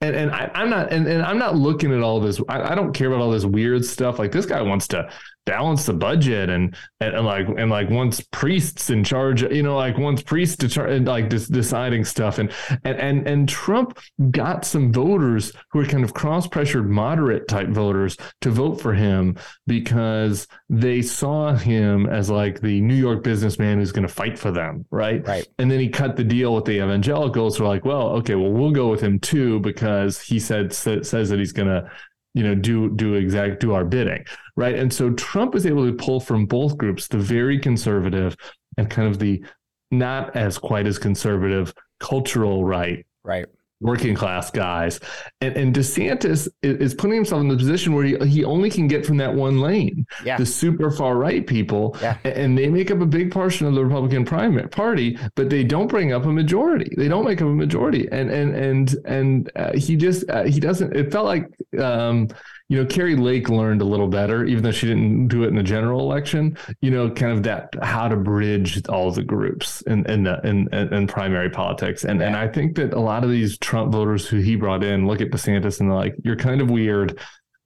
[0.00, 2.40] and and I, am not and, and I'm not looking at all this.
[2.48, 4.18] I, I, don't care about all this weird stuff.
[4.18, 5.10] Like this guy wants to
[5.46, 9.42] balance the budget and and, and like and like once priests in charge.
[9.42, 12.38] You know, like once priests and like just deciding stuff.
[12.38, 12.52] And
[12.84, 13.98] and and and Trump
[14.30, 18.92] got some voters who are kind of cross pressured moderate type voters to vote for
[18.92, 24.38] him because they saw him as like the New York businessman who's going to fight
[24.38, 25.26] for them, right?
[25.26, 25.46] Right.
[25.58, 28.50] And then he cut the deal with the evangelicals who are like, well, okay, well
[28.50, 31.90] we'll go with him too because because he said says that he's going to
[32.36, 34.24] you know do do exact do our bidding
[34.56, 34.76] right?
[34.76, 38.36] And so trump is able to pull from both groups the very conservative
[38.76, 39.42] and kind of the
[39.90, 43.46] not as quite as conservative cultural right right
[43.80, 45.00] working class guys.
[45.40, 49.04] And, and DeSantis is, putting himself in the position where he, he only can get
[49.04, 50.38] from that one lane, yeah.
[50.38, 51.96] the super far right people.
[52.00, 52.16] Yeah.
[52.24, 55.88] And they make up a big portion of the Republican primary party, but they don't
[55.88, 56.94] bring up a majority.
[56.96, 58.08] They don't make up a majority.
[58.10, 61.46] And, and, and, and uh, he just, uh, he doesn't, it felt like,
[61.78, 62.28] um,
[62.68, 65.54] you know, Kari Lake learned a little better, even though she didn't do it in
[65.54, 66.58] the general election.
[66.80, 70.72] You know, kind of that how to bridge all the groups in in the, in,
[70.74, 72.26] in primary politics, and yeah.
[72.26, 75.20] and I think that a lot of these Trump voters who he brought in look
[75.20, 77.18] at DeSantis and they're like, "You're kind of weird."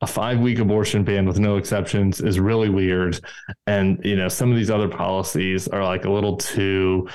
[0.02, 3.20] A five week abortion ban with no exceptions is really weird,
[3.66, 7.06] and you know some of these other policies are like a little too,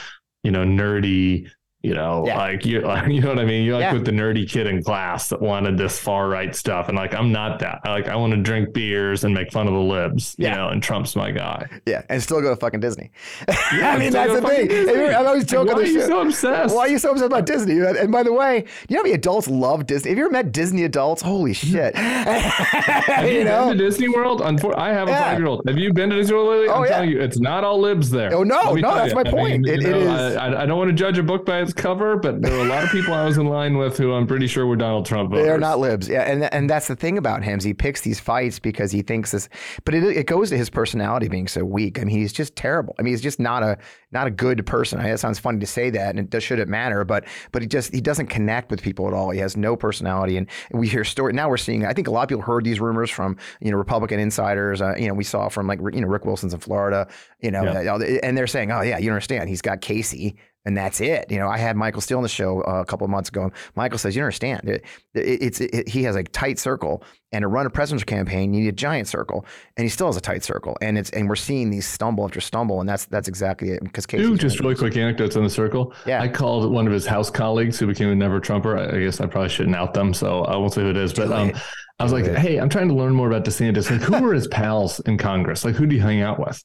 [0.43, 1.49] you know, nerdy
[1.85, 2.37] you know, yeah.
[2.37, 3.63] like you, you know what I mean.
[3.63, 3.93] You're like yeah.
[3.93, 7.31] with the nerdy kid in class that wanted this far right stuff, and like I'm
[7.31, 7.81] not that.
[7.83, 10.49] I, like I want to drink beers and make fun of the libs, yeah.
[10.49, 10.69] you know.
[10.69, 11.67] And Trump's my guy.
[11.85, 13.11] Yeah, and still go to fucking Disney.
[13.75, 14.89] Yeah, I mean that's the thing.
[15.13, 15.73] I'm always joking.
[15.73, 16.73] Why are you so obsessed?
[16.73, 17.79] Why are you so obsessed about Disney?
[17.79, 20.09] And by the way, you know how many adults love Disney?
[20.11, 21.21] Have you ever met Disney adults?
[21.21, 21.95] Holy shit!
[21.95, 23.69] have you, you know?
[23.69, 24.41] been to Disney World?
[24.41, 25.67] I have a five year old.
[25.67, 26.67] Have you been to Disney World lately?
[26.69, 26.89] Oh, I'm yeah.
[26.89, 28.33] telling you, it's not all libs there.
[28.33, 29.15] Oh no, no, that's you.
[29.15, 29.53] my point.
[29.53, 30.35] I mean, it, know, it is.
[30.35, 32.67] I, I, don't want to judge a book by its cover, but there were a
[32.67, 35.31] lot of people I was in line with who I'm pretty sure were Donald Trump
[35.31, 35.45] voters.
[35.45, 36.07] They're not libs.
[36.07, 37.59] Yeah, and and that's the thing about him.
[37.59, 39.49] Is he picks these fights because he thinks this,
[39.83, 41.99] but it, it goes to his personality being so weak.
[41.99, 42.95] I mean, he's just terrible.
[42.99, 43.77] I mean, he's just not a
[44.11, 44.99] not a good person.
[44.99, 47.61] I mean, it sounds funny to say that, and it does, shouldn't matter, but but
[47.61, 49.29] he just he doesn't connect with people at all.
[49.29, 51.33] He has no personality, and, and we hear story.
[51.33, 51.85] Now we're seeing.
[51.85, 54.81] I think a lot of people heard these rumors from you know Republican insiders.
[54.81, 57.07] Uh, you know, we saw from like you know Rick Wilson's in Florida.
[57.41, 58.19] You know, yeah.
[58.23, 59.49] and they're saying, oh yeah, you understand.
[59.49, 61.29] He's got Casey and that's it.
[61.29, 63.51] You know, I had Michael Steele on the show uh, a couple of months ago.
[63.75, 64.67] Michael says, "You don't understand?
[64.67, 68.53] It, it, it's it, he has a tight circle, and to run a presidential campaign,
[68.53, 69.45] you need a giant circle,
[69.77, 70.75] and he still has a tight circle.
[70.81, 73.83] And it's and we're seeing these stumble after stumble, and that's that's exactly it.
[73.83, 75.93] Because Casey, just really quick anecdotes on the circle.
[76.05, 78.77] Yeah, I called one of his house colleagues who became a never Trumper.
[78.77, 81.31] I guess I probably shouldn't out them, so I won't say who it is, but
[81.31, 81.51] um,
[81.99, 83.91] I was like, "Hey, I'm trying to learn more about DeSantis.
[83.91, 85.63] Like, who were his pals in Congress?
[85.63, 86.63] Like, who do you hang out with?"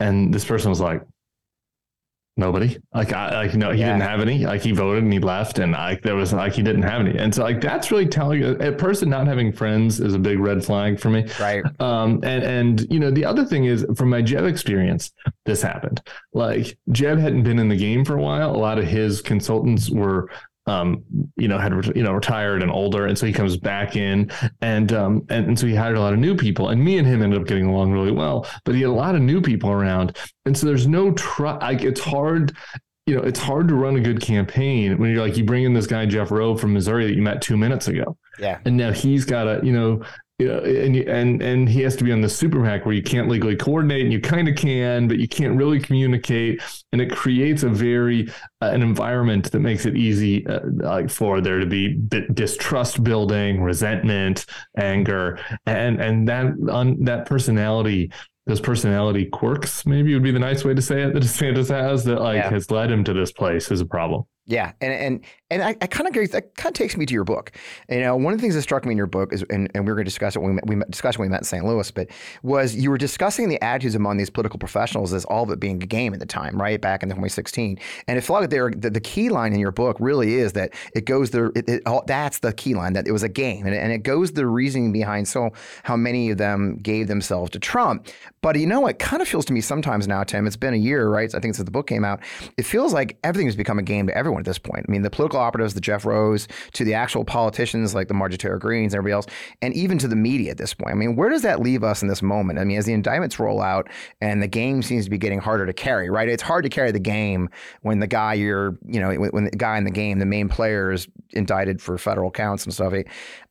[0.00, 1.02] And this person was like,
[2.36, 2.76] Nobody.
[2.92, 3.92] Like I like no, he yeah.
[3.92, 4.44] didn't have any.
[4.44, 7.16] Like he voted and he left, and like there was like he didn't have any.
[7.16, 10.40] And so like that's really telling you a person not having friends is a big
[10.40, 11.28] red flag for me.
[11.38, 11.62] Right.
[11.78, 12.20] Um.
[12.24, 15.12] And and you know the other thing is from my Jeb experience,
[15.44, 16.02] this happened.
[16.32, 18.50] Like Jeb hadn't been in the game for a while.
[18.50, 20.28] A lot of his consultants were
[20.66, 21.04] um,
[21.36, 24.92] you know, had you know retired and older, and so he comes back in, and
[24.92, 27.22] um, and, and so he hired a lot of new people, and me and him
[27.22, 28.46] ended up getting along really well.
[28.64, 31.62] But he had a lot of new people around, and so there's no trust.
[31.62, 32.56] Like it's hard,
[33.06, 35.74] you know, it's hard to run a good campaign when you're like you bring in
[35.74, 38.92] this guy Jeff Roe from Missouri that you met two minutes ago, yeah, and now
[38.92, 40.02] he's got to, you know,
[40.38, 43.02] you know, and and and he has to be on the super PAC where you
[43.02, 46.60] can't legally coordinate, and you kind of can, but you can't really communicate,
[46.92, 48.28] and it creates a very
[48.60, 51.94] uh, an environment that makes it easy uh, like for there to be
[52.34, 58.10] distrust building, resentment, anger, and and that on that personality
[58.46, 62.04] those personality quirks, maybe would be the nice way to say it that DeSantis has
[62.04, 62.50] that like yeah.
[62.50, 64.24] has led him to this place is a problem.
[64.46, 66.14] Yeah, and and and I, I kind of.
[66.32, 67.52] That kind of takes me to your book.
[67.88, 69.84] You know, one of the things that struck me in your book is, and, and
[69.84, 71.44] we were going to discuss it when we met, we discussed when we met in
[71.44, 71.64] St.
[71.64, 72.08] Louis, but
[72.42, 75.82] was you were discussing the attitudes among these political professionals as all of it being
[75.82, 76.78] a game at the time, right?
[76.78, 79.96] Back in 2016, and it felt like there the, the key line in your book
[79.98, 81.50] really is that it goes there.
[81.54, 84.02] It, it, all, that's the key line that it was a game, and, and it
[84.02, 85.52] goes the reasoning behind so
[85.84, 88.08] how many of them gave themselves to Trump.
[88.42, 90.46] But you know, it kind of feels to me sometimes now, Tim.
[90.46, 91.34] It's been a year, right?
[91.34, 92.20] I think since the book came out,
[92.58, 94.86] it feels like everything has become a game to everyone everyone at this point.
[94.88, 98.38] I mean, the political operatives, the Jeff Roes, to the actual politicians like the Marjorie
[98.38, 99.26] Taylor Greens and everybody else,
[99.62, 100.92] and even to the media at this point.
[100.92, 102.58] I mean, where does that leave us in this moment?
[102.58, 103.88] I mean, as the indictments roll out
[104.20, 106.28] and the game seems to be getting harder to carry, right?
[106.28, 107.48] It's hard to carry the game
[107.82, 110.92] when the guy you're, you know, when the guy in the game, the main player
[110.92, 112.92] is indicted for federal counts and stuff.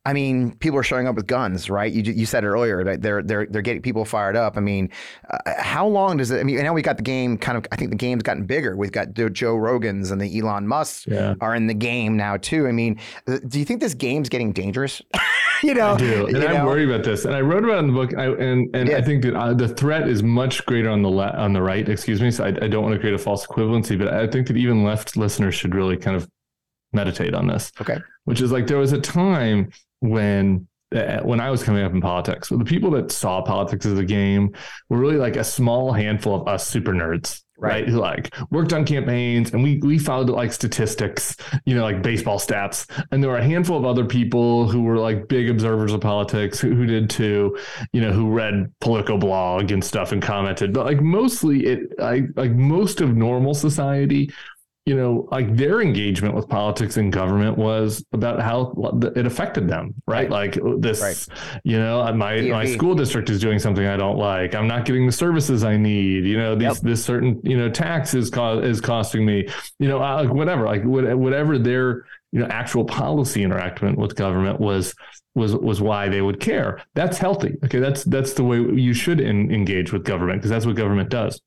[0.06, 1.90] I mean, people are showing up with guns, right?
[1.90, 4.56] You, you said it earlier they're they're they're getting people fired up.
[4.56, 4.90] I mean,
[5.30, 6.40] uh, how long does it?
[6.40, 7.66] I mean, now we got the game kind of.
[7.72, 8.76] I think the game's gotten bigger.
[8.76, 11.34] We've got Joe Rogans and the Elon Musk yeah.
[11.40, 12.66] are in the game now too.
[12.66, 15.00] I mean, do you think this game's getting dangerous?
[15.62, 17.24] you know, I do, and I'm worried about this.
[17.24, 18.14] And I wrote about it in the book.
[18.16, 18.96] I, and and yeah.
[18.96, 21.88] I think that uh, the threat is much greater on the le- on the right.
[21.88, 22.30] Excuse me.
[22.32, 24.82] So I, I don't want to create a false equivalency, but I think that even
[24.82, 26.28] left listeners should really kind of
[26.92, 27.70] meditate on this.
[27.80, 27.98] Okay.
[28.24, 29.70] Which is like there was a time
[30.00, 33.98] when uh, when I was coming up in politics, the people that saw politics as
[33.98, 34.54] a game
[34.88, 37.88] were really like a small handful of us super nerds, right?
[37.88, 42.38] Who like worked on campaigns and we we followed like statistics, you know, like baseball
[42.38, 42.86] stats.
[43.10, 46.60] And there were a handful of other people who were like big observers of politics
[46.60, 47.56] who, who did too,
[47.92, 50.72] you know, who read Politico blog and stuff and commented.
[50.72, 54.30] But like mostly it like like most of normal society
[54.86, 58.74] you know, like their engagement with politics and government was about how
[59.16, 60.28] it affected them, right?
[60.28, 60.30] right.
[60.30, 61.60] Like this, right.
[61.64, 64.54] you know, uh, my my school district is doing something I don't like.
[64.54, 66.24] I'm not getting the services I need.
[66.24, 66.76] You know, these yep.
[66.78, 69.48] this certain you know tax is co- is costing me.
[69.78, 74.94] You know, uh, whatever, like whatever their you know actual policy interaction with government was
[75.34, 76.82] was was why they would care.
[76.94, 77.56] That's healthy.
[77.64, 81.08] Okay, that's that's the way you should in, engage with government because that's what government
[81.08, 81.40] does.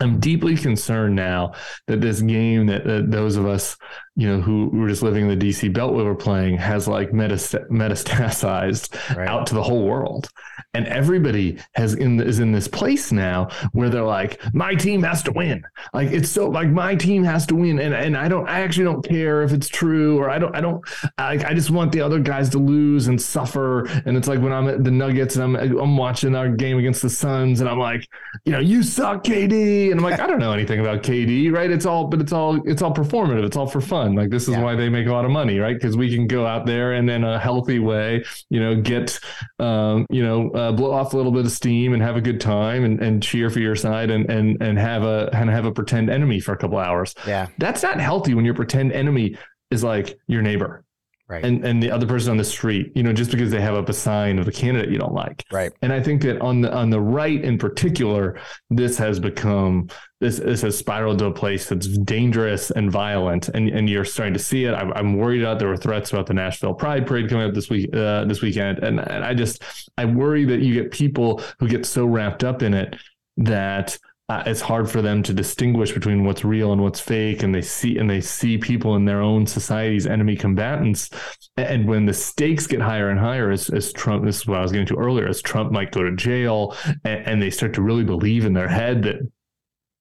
[0.00, 1.52] I'm deeply concerned now
[1.86, 3.76] that this game that, that those of us,
[4.20, 7.68] you know, who were just living in the DC Beltway were playing has like metast-
[7.70, 9.26] metastasized right.
[9.26, 10.28] out to the whole world,
[10.74, 15.22] and everybody has in is in this place now where they're like, my team has
[15.22, 15.64] to win.
[15.94, 18.84] Like it's so like my team has to win, and and I don't, I actually
[18.84, 20.84] don't care if it's true or I don't, I don't,
[21.16, 23.86] I, I just want the other guys to lose and suffer.
[24.04, 27.00] And it's like when I'm at the Nuggets and I'm I'm watching our game against
[27.00, 28.06] the Suns, and I'm like,
[28.44, 31.70] you know, you suck, KD and I'm like, I don't know anything about KD, right?
[31.70, 33.44] It's all, but it's all, it's all performative.
[33.44, 34.09] It's all for fun.
[34.14, 34.62] Like this is yeah.
[34.62, 35.74] why they make a lot of money, right?
[35.74, 39.18] Because we can go out there and in a healthy way, you know, get,
[39.58, 42.40] um, you know, uh, blow off a little bit of steam and have a good
[42.40, 45.72] time and, and cheer for your side and and and have a and have a
[45.72, 47.14] pretend enemy for a couple hours.
[47.26, 49.36] Yeah, that's not healthy when your pretend enemy
[49.70, 50.84] is like your neighbor
[51.30, 51.44] Right.
[51.44, 53.88] And and the other person on the street, you know, just because they have up
[53.88, 55.44] a sign of a candidate you don't like.
[55.52, 55.72] Right.
[55.80, 60.38] And I think that on the on the right in particular, this has become this
[60.38, 64.40] this has spiraled to a place that's dangerous and violent, and and you're starting to
[64.40, 64.72] see it.
[64.74, 67.70] I'm, I'm worried about there were threats about the Nashville Pride Parade coming up this
[67.70, 69.62] week uh, this weekend, and, and I just
[69.96, 72.96] I worry that you get people who get so wrapped up in it
[73.36, 73.96] that
[74.30, 77.60] uh, it's hard for them to distinguish between what's real and what's fake and they
[77.60, 81.10] see and they see people in their own society's enemy combatants.
[81.56, 84.62] And when the stakes get higher and higher as, as trump this is what i
[84.62, 87.82] was getting to earlier as trump might go to jail and, and they start to
[87.82, 89.16] really believe in their head that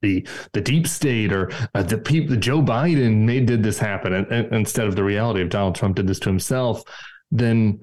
[0.04, 4.28] the the deep state or uh, the people Joe Biden made did this happen and,
[4.32, 6.84] and, instead of the reality of Donald Trump did this to himself,
[7.32, 7.80] then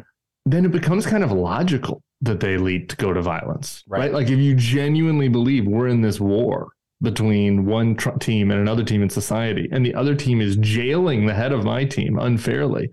[0.46, 4.00] then it becomes kind of logical that they lead to go to violence, right?
[4.00, 4.12] right?
[4.12, 6.68] Like if you genuinely believe we're in this war
[7.02, 11.26] between one tr- team and another team in society, and the other team is jailing
[11.26, 12.90] the head of my team unfairly,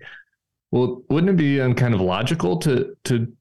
[0.70, 3.32] well, wouldn't it be kind of logical to to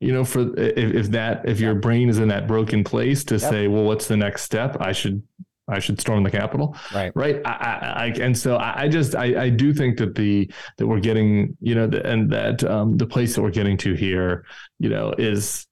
[0.00, 3.36] you know for if, if that if your brain is in that broken place to
[3.36, 3.50] yep.
[3.50, 4.76] say, well, what's the next step?
[4.80, 5.22] I should
[5.68, 6.76] I should storm the Capitol.
[6.94, 7.12] Right.
[7.14, 7.40] Right.
[7.44, 11.00] I, I, and so I, I just I, I do think that the that we're
[11.00, 14.44] getting you know the, and that um, the place that we're getting to here
[14.78, 15.66] you know is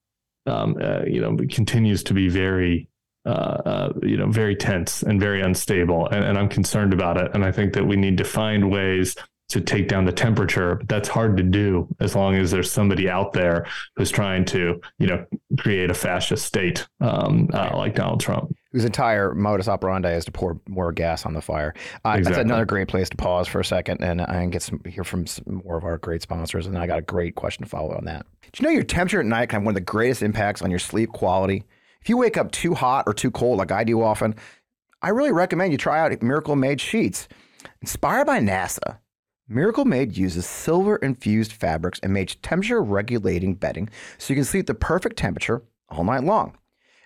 [0.45, 2.89] um, uh, you know continues to be very
[3.25, 7.31] uh, uh, you know very tense and very unstable and, and I'm concerned about it
[7.33, 9.15] and I think that we need to find ways
[9.49, 10.75] to take down the temperature.
[10.75, 13.65] But that's hard to do as long as there's somebody out there
[13.95, 15.25] who's trying to, you know,
[15.59, 18.55] create a fascist state um, uh, like Donald Trump.
[18.71, 21.73] Whose entire modus operandi is to pour more gas on the fire.
[22.03, 22.23] Uh, exactly.
[22.23, 25.27] That's another great place to pause for a second and, and get some hear from
[25.27, 26.67] some more of our great sponsors.
[26.67, 28.25] And I got a great question to follow on that.
[28.51, 30.69] Do you know your temperature at night can have one of the greatest impacts on
[30.69, 31.63] your sleep quality?
[32.01, 34.35] If you wake up too hot or too cold, like I do often,
[35.01, 37.27] I really recommend you try out Miracle Made sheets.
[37.81, 38.97] Inspired by NASA,
[39.47, 44.65] Miracle Made uses silver infused fabrics and makes temperature regulating bedding so you can sleep
[44.65, 46.57] the perfect temperature all night long.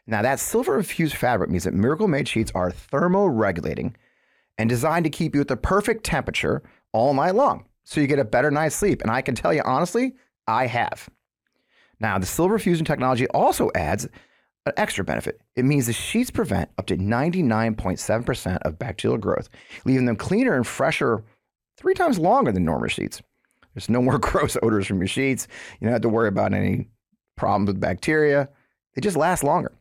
[0.07, 3.93] Now, that silver infused fabric means that Miracle Made sheets are thermoregulating
[4.57, 6.63] and designed to keep you at the perfect temperature
[6.93, 9.01] all night long so you get a better night's sleep.
[9.01, 10.15] And I can tell you honestly,
[10.47, 11.09] I have.
[11.99, 14.07] Now, the silver fusion technology also adds
[14.65, 15.41] an extra benefit.
[15.57, 19.49] It means the sheets prevent up to 99.7% of bacterial growth,
[19.83, 21.23] leaving them cleaner and fresher
[21.79, 23.21] three times longer than normal sheets.
[23.73, 25.47] There's no more gross odors from your sheets.
[25.79, 26.89] You don't have to worry about any
[27.37, 28.49] problems with bacteria.
[28.93, 29.71] They just last longer.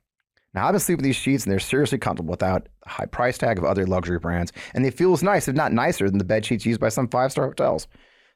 [0.55, 3.37] Now, I've been sleeping with these sheets and they're seriously comfortable without a high price
[3.37, 4.53] tag of other luxury brands.
[4.75, 7.09] And they feel as nice, if not nicer, than the bed sheets used by some
[7.09, 7.89] five star hotels.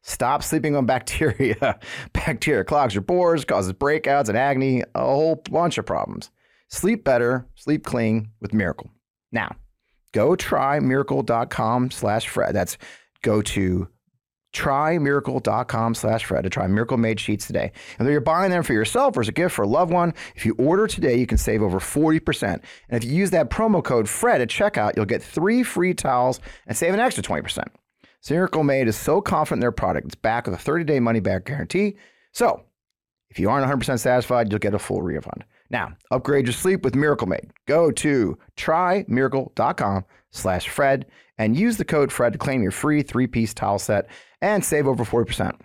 [0.03, 1.79] Stop sleeping on bacteria.
[2.13, 6.31] bacteria clogs your pores, causes breakouts and acne, a whole bunch of problems.
[6.69, 8.91] Sleep better, sleep clean with Miracle.
[9.31, 9.57] Now,
[10.13, 12.55] go try miracle.com slash Fred.
[12.55, 12.77] That's
[13.23, 13.89] go to
[14.53, 17.73] trymiracle.com slash Fred to try Miracle Made Sheets today.
[17.99, 20.13] And whether you're buying them for yourself or as a gift for a loved one,
[20.37, 22.53] if you order today, you can save over 40%.
[22.53, 26.41] And if you use that promo code FRED at checkout, you'll get three free towels
[26.67, 27.65] and save an extra 20%.
[28.21, 31.45] So Miracle Made is so confident in their product, it's back with a 30-day money-back
[31.45, 31.97] guarantee.
[32.33, 32.63] So
[33.31, 35.45] if you aren't 100% satisfied, you'll get a full refund.
[35.73, 37.51] Now, upgrade your sleep with Miracle Made.
[37.67, 41.07] Go to trymiracle.com slash Fred
[41.39, 44.09] and use the code FRED to claim your free three-piece towel set
[44.43, 45.59] and save over 40%.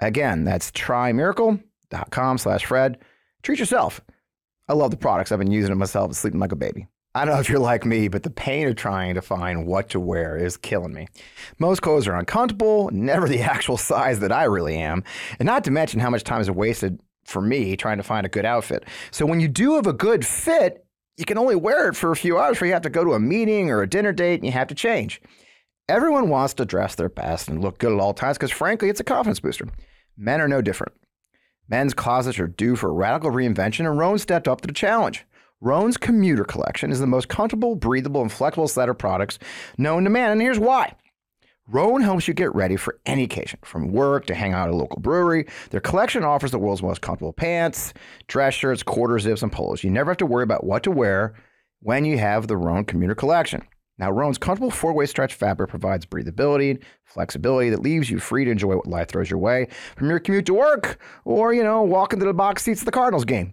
[0.00, 2.98] Again, that's trymiracle.com slash Fred.
[3.42, 4.02] Treat yourself.
[4.68, 5.32] I love the products.
[5.32, 6.86] I've been using them myself and sleeping like a baby.
[7.14, 9.88] I don't know if you're like me, but the pain of trying to find what
[9.90, 11.08] to wear is killing me.
[11.58, 15.02] Most clothes are uncomfortable, never the actual size that I really am,
[15.38, 18.30] and not to mention how much time is wasted for me trying to find a
[18.30, 18.84] good outfit.
[19.10, 20.84] So when you do have a good fit,
[21.16, 23.12] you can only wear it for a few hours before you have to go to
[23.12, 25.20] a meeting or a dinner date and you have to change.
[25.88, 29.00] Everyone wants to dress their best and look good at all times because, frankly, it's
[29.00, 29.68] a confidence booster.
[30.16, 30.92] Men are no different.
[31.68, 35.24] Men's closets are due for radical reinvention, and Rhone stepped up to the challenge.
[35.60, 39.38] Rhone's commuter collection is the most comfortable, breathable, and flexible set of products
[39.76, 40.94] known to man, and here's why.
[41.70, 44.76] Rhone helps you get ready for any occasion, from work to hang out at a
[44.76, 45.46] local brewery.
[45.68, 47.92] Their collection offers the world's most comfortable pants,
[48.26, 49.84] dress shirts, quarter zips, and polos.
[49.84, 51.34] You never have to worry about what to wear
[51.80, 53.66] when you have the Rhone commuter collection.
[53.98, 58.50] Now, Rhone's comfortable four-way stretch fabric provides breathability and flexibility that leaves you free to
[58.50, 62.18] enjoy what life throws your way from your commute to work or, you know, walking
[62.20, 63.52] to the box seats of the Cardinals game.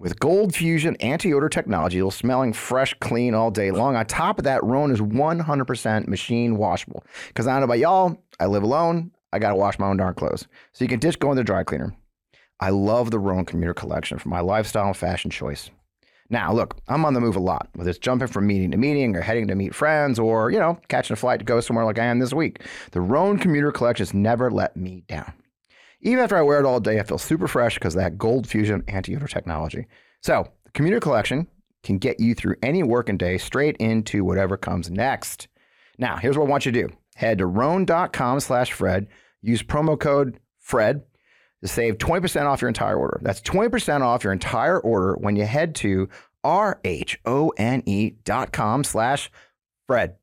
[0.00, 3.96] With Gold Fusion anti-odor technology, it'll smelling fresh, clean all day long.
[3.96, 7.02] On top of that, Rhone is 100% machine washable.
[7.26, 9.10] Because I don't know about y'all, I live alone.
[9.32, 10.46] I got to wash my own darn clothes.
[10.72, 11.96] So you can ditch going to the dry cleaner.
[12.60, 15.68] I love the Rhone commuter collection for my lifestyle and fashion choice.
[16.30, 19.16] Now, look, I'm on the move a lot, whether it's jumping from meeting to meeting
[19.16, 21.98] or heading to meet friends or, you know, catching a flight to go somewhere like
[21.98, 22.62] I am this week.
[22.92, 25.32] The Rhone commuter collection has never let me down.
[26.00, 28.48] Even after I wear it all day, I feel super fresh because of that Gold
[28.48, 29.86] Fusion anti odor technology.
[30.22, 31.48] So, the Commuter Collection
[31.82, 35.48] can get you through any working day straight into whatever comes next.
[35.98, 39.08] Now, here's what I want you to do head to rhone.com slash Fred,
[39.42, 41.02] use promo code FRED
[41.62, 43.18] to save 20% off your entire order.
[43.22, 46.08] That's 20% off your entire order when you head to
[46.44, 49.30] R-H-O-N-E dot com slash
[49.88, 50.14] Fred.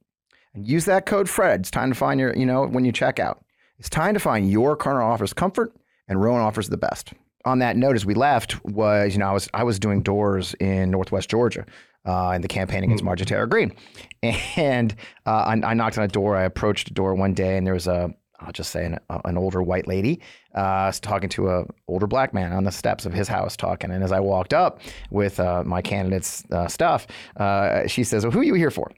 [0.53, 1.61] And use that code FRED.
[1.61, 3.44] It's time to find your, you know, when you check out.
[3.79, 5.73] It's time to find your corner offers comfort,
[6.07, 7.13] and Rhone offers the best.
[7.43, 10.55] On that note, as we left, was you know I was I was doing doors
[10.59, 11.65] in Northwest Georgia
[12.05, 13.07] uh, in the campaign against mm.
[13.07, 13.75] Marjorie Taylor Greene,
[14.55, 14.95] and
[15.25, 16.35] uh, I, I, knocked on a door.
[16.35, 19.37] I approached a door one day, and there was a I'll just say an, an
[19.37, 20.21] older white lady
[20.55, 23.91] uh, talking to a older black man on the steps of his house talking.
[23.91, 27.07] And as I walked up with uh, my candidate's uh, stuff,
[27.37, 28.91] uh, she says, well, "Who are you here for?"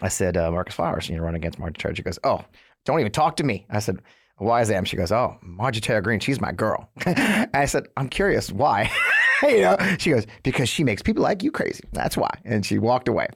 [0.00, 2.44] I said, "Marcus Flowers, you know, run against Marjorie Taylor." She goes, "Oh."
[2.84, 3.66] Don't even talk to me.
[3.70, 3.98] I said,
[4.38, 4.88] why is that?
[4.88, 6.88] she goes, oh, Marjorie Taylor Greene, she's my girl.
[7.06, 8.90] I said, I'm curious, why?
[9.42, 11.84] you know, she goes, because she makes people like you crazy.
[11.92, 12.30] That's why.
[12.44, 13.28] And she walked away.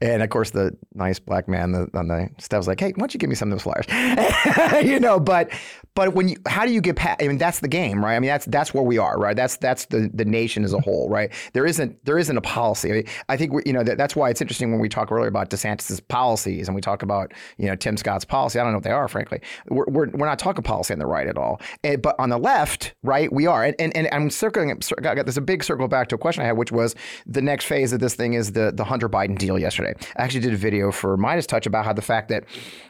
[0.00, 3.14] And of course, the nice black man on the steps was like, "Hey, why don't
[3.14, 5.52] you give me some of those flyers?" you know, but
[6.00, 7.22] but when you, how do you get past?
[7.22, 8.16] I mean, that's the game, right?
[8.16, 9.36] I mean, that's that's where we are, right?
[9.36, 11.30] That's that's the the nation as a whole, right?
[11.52, 12.88] There isn't there isn't a policy.
[12.88, 15.12] I, mean, I think we, you know that, that's why it's interesting when we talk
[15.12, 18.58] earlier about DeSantis's policies and we talk about you know Tim Scott's policy.
[18.58, 19.42] I don't know what they are, frankly.
[19.68, 22.38] We're we're, we're not talking policy on the right at all, and, but on the
[22.38, 23.62] left, right, we are.
[23.62, 24.80] And and, and I'm circling.
[25.02, 26.94] There's a big circle back to a question I had, which was
[27.26, 29.92] the next phase of this thing is the the Hunter Biden deal yesterday.
[30.16, 32.44] I actually did a video for MeidasTouch about how the fact that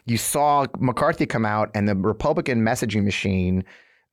[0.06, 3.64] you saw McCarthy come out and the Republican messaging machine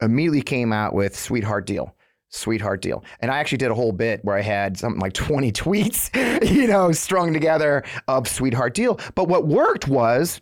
[0.02, 1.94] immediately came out with sweetheart deal
[2.30, 3.04] sweetheart deal.
[3.22, 6.14] And I actually did a whole bit where I had something like 20 tweets,
[6.50, 9.00] you know, strung together of sweetheart deal.
[9.16, 10.42] But what worked was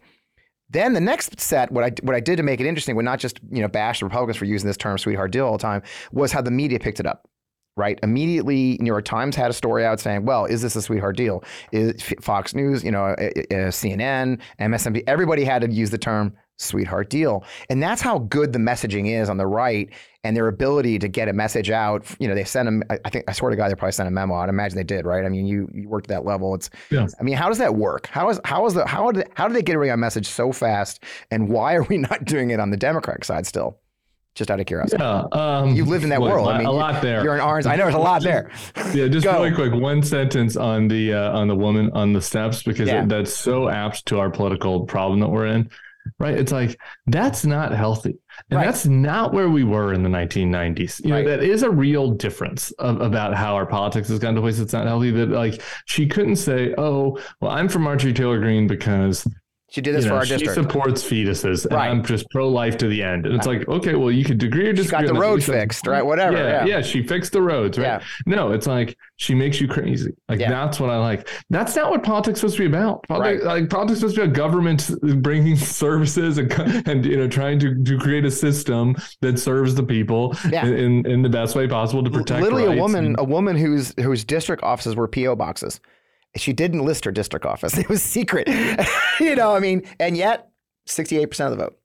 [0.70, 3.20] then the next set, what I what I did to make it interesting, would not
[3.20, 5.84] just you know bash the Republicans for using this term sweetheart deal all the time,
[6.12, 7.28] was how the media picked it up
[7.78, 8.00] right?
[8.04, 11.43] Immediately, New York Times had a story out saying, "Well, is this a sweetheart deal?"
[11.74, 16.34] Is Fox News, you know, uh, uh, CNN, MSNBC, everybody had to use the term
[16.58, 19.89] sweetheart deal, and that's how good the messaging is on the right
[20.26, 22.03] and their ability to get a message out.
[22.20, 22.84] You know, they sent them.
[22.89, 24.34] I think I swear to God, they probably sent a memo.
[24.36, 25.24] I'd imagine they did, right?
[25.24, 26.56] I mean, you you worked at that level.
[26.56, 26.70] It's.
[26.89, 27.08] Yeah.
[27.20, 28.08] I mean, how does that work?
[28.08, 31.03] How is how is the how did how did they get a message so fast,
[31.30, 33.78] and why are we not doing it on the Democratic side still?
[34.34, 35.01] Just out of curiosity.
[35.01, 36.49] Yeah, um, you lived in that world.
[36.49, 37.24] I mean, a you, lot there.
[37.24, 37.68] You're in Orange.
[37.68, 38.51] I know there's a lot there.
[38.93, 42.62] yeah, just really quick, one sentence on the uh, on the woman on the steps
[42.62, 43.03] because yeah.
[43.03, 45.70] it, that's so apt to our political problem that we're in.
[46.20, 46.38] Right?
[46.38, 48.18] It's like that's not healthy,
[48.49, 48.66] and right.
[48.66, 51.03] that's not where we were in the 1990s.
[51.03, 51.26] You right.
[51.26, 54.43] know, that is a real difference of, about how our politics has gone to a
[54.43, 55.12] place that's not healthy.
[55.12, 59.28] That like she couldn't say, "Oh, well, I'm from Marjorie Taylor Greene because."
[59.70, 60.55] She did this you know, for our she district.
[60.55, 61.89] She supports fetuses, right.
[61.89, 63.26] and I'm just pro life to the end.
[63.26, 64.99] And it's like, okay, well, you could agree or disagree.
[64.99, 66.05] She got the road fixed, right?
[66.05, 66.38] Whatever.
[66.38, 67.86] Yeah, yeah, yeah, she fixed the roads, right?
[67.99, 68.03] Yeah.
[68.28, 70.11] No, it's like she makes you crazy.
[70.30, 70.49] Like yeah.
[70.49, 71.28] that's what I like.
[71.49, 73.03] That's not what politics supposed to be about.
[73.07, 73.61] Politics, right.
[73.61, 74.91] Like politics supposed to be about government
[75.24, 76.51] bringing services and
[76.88, 80.66] and you know trying to to create a system that serves the people yeah.
[80.68, 82.43] in in the best way possible to protect.
[82.43, 85.82] Literally, a woman, and, a woman whose whose district offices were PO boxes
[86.36, 87.78] she didn't list her district office.
[87.86, 88.48] It was secret.
[89.20, 90.50] you know, I mean, and yet
[90.88, 91.78] 68% of the vote.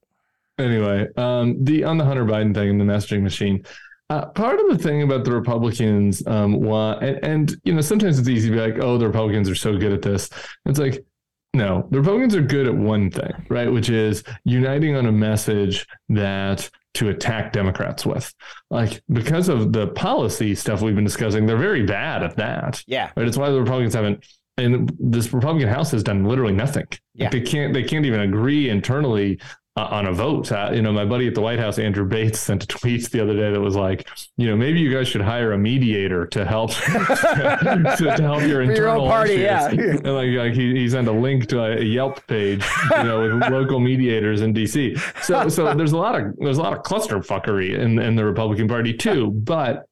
[0.57, 3.63] Anyway, um, the on the Hunter Biden thing and the messaging machine.
[4.09, 8.19] Uh, part of the thing about the Republicans, um, why, and, and you know, sometimes
[8.19, 10.29] it's easy to be like, oh, the Republicans are so good at this.
[10.65, 11.05] It's like,
[11.53, 13.71] no, the Republicans are good at one thing, right?
[13.71, 18.33] Which is uniting on a message that to attack Democrats with.
[18.69, 22.83] Like because of the policy stuff we've been discussing, they're very bad at that.
[22.87, 23.11] Yeah.
[23.15, 23.27] Right.
[23.27, 24.25] It's why the Republicans haven't
[24.57, 26.87] and this Republican House has done literally nothing.
[27.13, 27.25] Yeah.
[27.25, 29.39] Like they can't they can't even agree internally
[29.77, 30.51] uh, on a vote.
[30.51, 33.21] Uh, you know, my buddy at the White House, Andrew Bates, sent a tweet the
[33.21, 36.45] other day that was like, you know, maybe you guys should hire a mediator to
[36.45, 39.33] help to, to, help your internal your party.
[39.33, 39.43] Issues.
[39.43, 43.21] Yeah, and like, like he, he sent a link to a, Yelp page, you know,
[43.21, 44.95] with local mediators in D.C.
[45.21, 48.23] So so there's a lot of there's a lot of cluster fuckery in in the
[48.23, 49.87] Republican Party too, but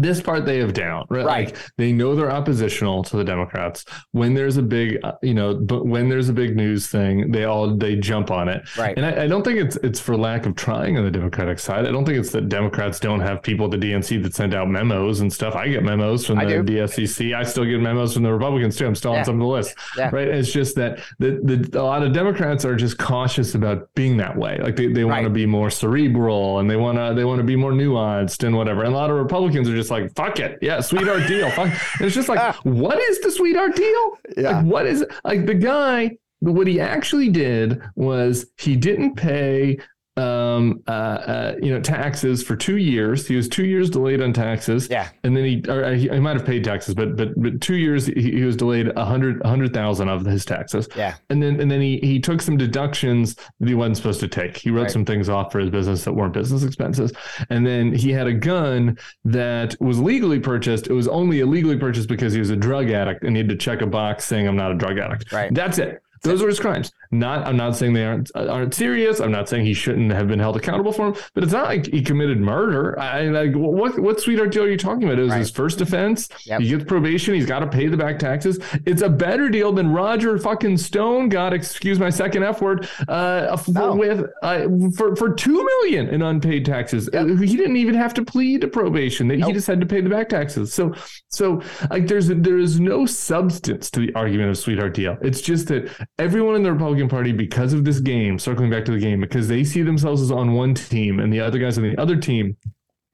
[0.00, 1.24] this part they have down right?
[1.24, 3.84] right, like they know they're oppositional to the democrats.
[4.12, 7.44] When there's a big uh, you know but when there's a big news thing they
[7.44, 8.62] all they jump on it.
[8.76, 8.96] Right.
[8.96, 11.86] And I, I, don't think it's it's for lack of trying on the democratic side.
[11.86, 14.68] I don't think it's that democrats don't have people at the dnc that send out
[14.68, 15.54] memos and stuff.
[15.54, 18.86] I get memos from the dscc i still get memos from the republicans too.
[18.86, 19.20] I'm still yeah.
[19.20, 19.76] on some of the list.
[19.96, 20.10] Yeah.
[20.12, 20.28] right?
[20.28, 24.36] It's just that the, the a lot of democrats are just cautious about being that
[24.36, 24.58] way.
[24.58, 25.22] Like they, they right.
[25.22, 28.44] want to be more cerebral and they want to they want to be more nuanced
[28.44, 28.84] and whatever.
[28.84, 30.58] And a lot of republicans are just just like, fuck it.
[30.60, 31.50] Yeah, sweetheart deal.
[31.50, 31.68] Fuck.
[31.68, 34.18] And it's just like, what is the sweetheart deal?
[34.36, 34.58] Yeah.
[34.58, 35.10] Like, what is it?
[35.24, 39.78] Like the guy, what he actually did was he didn't pay
[40.18, 43.26] um, uh, uh, you know, taxes for two years.
[43.26, 44.88] He was two years delayed on taxes.
[44.90, 45.08] Yeah.
[45.22, 48.06] And then he, or he, he might have paid taxes, but, but, but two years
[48.06, 50.88] he, he was delayed a hundred, hundred thousand of his taxes.
[50.96, 51.14] Yeah.
[51.30, 54.56] And then, and then he, he took some deductions that he wasn't supposed to take.
[54.56, 54.90] He wrote right.
[54.90, 57.12] some things off for his business that weren't business expenses.
[57.50, 60.88] And then he had a gun that was legally purchased.
[60.88, 63.56] It was only illegally purchased because he was a drug addict and he had to
[63.56, 65.32] check a box saying I'm not a drug addict.
[65.32, 65.54] Right.
[65.54, 66.02] That's it.
[66.22, 66.92] Those are his crimes.
[67.10, 69.20] Not, I'm not saying they aren't aren't serious.
[69.20, 71.22] I'm not saying he shouldn't have been held accountable for them.
[71.34, 72.98] But it's not like he committed murder.
[72.98, 75.18] I like what what sweetheart deal are you talking about?
[75.18, 75.38] It was right.
[75.38, 76.28] his first offense.
[76.44, 76.60] Yep.
[76.60, 77.34] He gets probation.
[77.34, 78.58] He's got to pay the back taxes.
[78.84, 81.52] It's a better deal than Roger fucking Stone got.
[81.54, 82.88] Excuse my second F word.
[83.08, 87.08] Uh, for, with uh, for for two million in unpaid taxes.
[87.12, 87.22] Yep.
[87.22, 89.28] Uh, he didn't even have to plead to probation.
[89.28, 89.48] Nope.
[89.48, 90.74] He just had to pay the back taxes.
[90.74, 90.94] So
[91.28, 95.16] so like there's there is no substance to the argument of sweetheart deal.
[95.22, 98.92] It's just that everyone in the Republican Party, because of this game, circling back to
[98.92, 101.84] the game, because they see themselves as on one team and the other guys on
[101.84, 102.56] the other team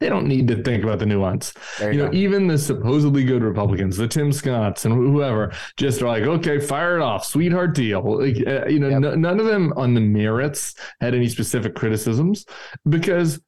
[0.01, 1.55] they don't need to think about the nuance.
[1.81, 2.17] You you know, go.
[2.17, 6.97] even the supposedly good Republicans, the Tim Scotts and whoever, just are like, okay, fire
[6.99, 8.19] it off, sweetheart deal.
[8.19, 9.05] Like, uh, you know, Yep.
[9.15, 12.45] n- none of them on the merits had any specific criticisms
[12.89, 13.41] because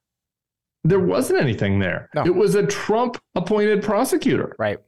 [0.84, 2.08] there wasn't anything there.
[2.14, 2.24] No.
[2.24, 4.54] It was a Trump appointed prosecutor.
[4.56, 4.78] Right.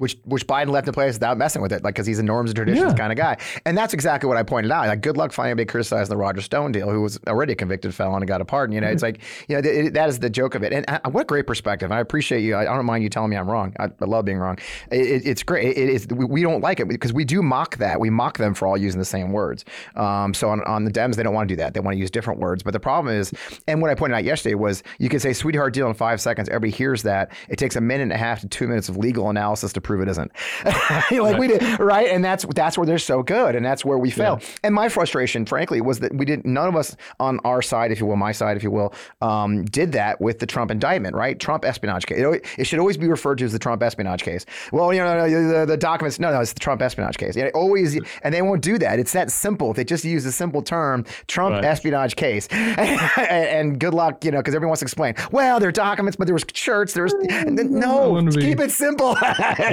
[0.00, 2.50] Which which Biden left in place without messing with it, like because he's a norms
[2.50, 2.96] and traditions Yeah.
[2.96, 3.36] kind of guy,
[3.66, 4.86] and that's exactly what I pointed out.
[4.86, 7.94] Like, good luck finding anybody criticizing the Roger Stone deal, who was already a convicted
[7.94, 8.74] felon and got a pardon.
[8.74, 10.72] You know, it's like you know th- it, that is the joke of it.
[10.72, 11.90] And uh, what a great perspective!
[11.90, 12.54] And I appreciate you.
[12.54, 13.74] I, I don't mind you telling me I'm wrong.
[13.78, 14.58] I, I love being wrong.
[14.90, 15.66] It, it- it's great.
[15.66, 16.06] It, it is.
[16.08, 18.00] We, we don't like it because we do mock that.
[18.00, 19.66] We mock them for all using the same words.
[19.96, 21.74] Um, so on, on the Dems, they don't want to do that.
[21.74, 22.62] They want to use different words.
[22.62, 23.32] But the problem is,
[23.68, 26.48] and what I pointed out yesterday was, you can say "sweetheart deal" in five seconds.
[26.48, 27.32] Everybody hears that.
[27.50, 30.02] It takes a minute and a half to two minutes of legal analysis to prove
[30.02, 30.30] it isn't.
[31.10, 32.08] like we did, right?
[32.10, 34.40] And that's that's where they're so good, and that's where we fail.
[34.62, 36.46] And my frustration, frankly, was that we didn't.
[36.46, 39.64] None of us on our side, if you will, my side, if you will, um,
[39.64, 41.38] did that with the Trump indictment, right?
[41.40, 42.18] Trump espionage case.
[42.18, 44.46] It, it should always be referred to as the Trump espionage case.
[44.72, 46.20] Well, you know, no, no, the, the documents.
[46.20, 47.36] No, no, it's the Trump espionage case.
[47.36, 48.98] And always, and they won't do that.
[48.98, 49.72] It's that simple.
[49.72, 51.64] They just use a simple term, Trump Right.
[51.64, 55.14] espionage case, and, and good luck, you know, because everyone wants to explain.
[55.32, 56.92] Well, there are documents, but there was shirts.
[56.94, 58.20] There was no.
[58.22, 59.16] be- Keep it simple.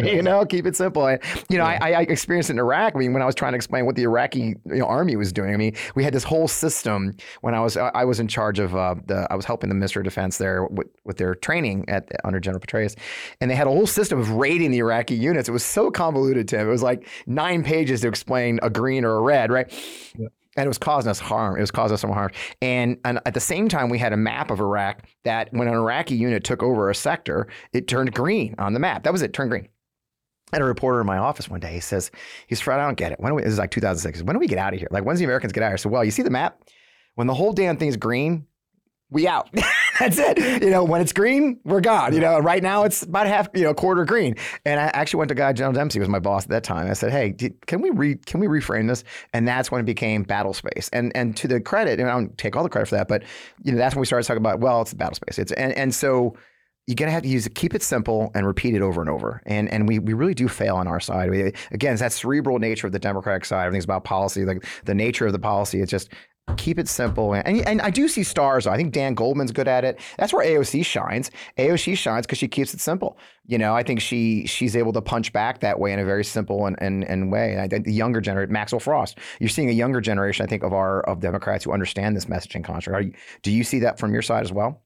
[0.15, 1.05] you know, keep it simple.
[1.05, 2.95] And, you know, I, I experienced it in Iraq.
[2.95, 5.31] I mean, when I was trying to explain what the Iraqi you know, army was
[5.31, 5.53] doing.
[5.53, 8.75] I mean, we had this whole system when I was I was in charge of
[8.75, 12.09] uh, the I was helping the Minister of Defense there with, with their training at
[12.23, 12.95] under General Petraeus,
[13.41, 15.49] and they had a whole system of rating the Iraqi units.
[15.49, 16.67] It was so convoluted, Tim.
[16.67, 19.71] It was like nine pages to explain a green or a red, right?
[20.57, 21.55] and it was causing us harm.
[21.55, 22.31] It was causing us some harm.
[22.61, 25.75] And, and at the same time, we had a map of Iraq that when an
[25.75, 29.03] Iraqi unit took over a sector, it turned green on the map.
[29.03, 29.67] That was it, turned green.
[30.53, 31.73] I had a reporter in my office one day.
[31.73, 32.09] He says,
[32.47, 32.79] "He's Fred.
[32.79, 33.19] I don't get it.
[33.19, 34.23] When do we, this is like 2006.
[34.23, 34.87] When do we get out of here?
[34.91, 36.61] Like, when's the Americans get out of here?" I said, "Well, you see the map.
[37.15, 38.45] When the whole damn thing is green,
[39.09, 39.49] we out.
[39.99, 40.61] That's it.
[40.61, 42.13] You know, when it's green, we're gone.
[42.13, 44.35] You know, right now it's about half, you know, quarter green.
[44.63, 46.89] And I actually went to guy General Dempsey was my boss at that time.
[46.89, 47.33] I said, "Hey,
[47.65, 50.89] can we re can we reframe this?" And that's when it became battle space.
[50.93, 53.23] And and to the credit, and I don't take all the credit for that, but
[53.63, 55.39] you know, that's when we started talking about well, it's the battle space.
[55.39, 56.35] It's and and so
[56.87, 59.41] you're gonna have to use it, keep it simple, and repeat it over and over.
[59.45, 61.29] And and we we really do fail on our side.
[61.29, 63.65] We, again, it's that cerebral nature of the Democratic side.
[63.65, 64.45] Everything's about policy.
[64.45, 66.09] Like the nature of the policy, it's just
[66.55, 67.33] keep it simple.
[67.33, 68.67] And and, I do see stars.
[68.67, 69.99] I think Dan Goldman's good at it.
[70.17, 71.29] That's where AOC shines.
[71.57, 73.17] AOC shines because she keeps it simple.
[73.45, 76.23] You know, I think she she's able to punch back that way in a very
[76.23, 77.51] simple and and, and way.
[77.51, 80.63] And I think the younger generation, Maxwell Frost, you're seeing a younger generation, I think,
[80.63, 83.05] of our of Democrats who understand this messaging construct.
[83.05, 84.83] You, do you see that from your side as well?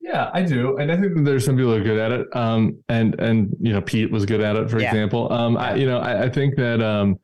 [0.00, 2.26] Yeah, I do, and I think that there's some people who are good at it.
[2.34, 4.88] Um, and and you know, Pete was good at it, for Yeah.
[4.88, 5.30] example.
[5.32, 7.18] Um, I, you know, I, I think that um,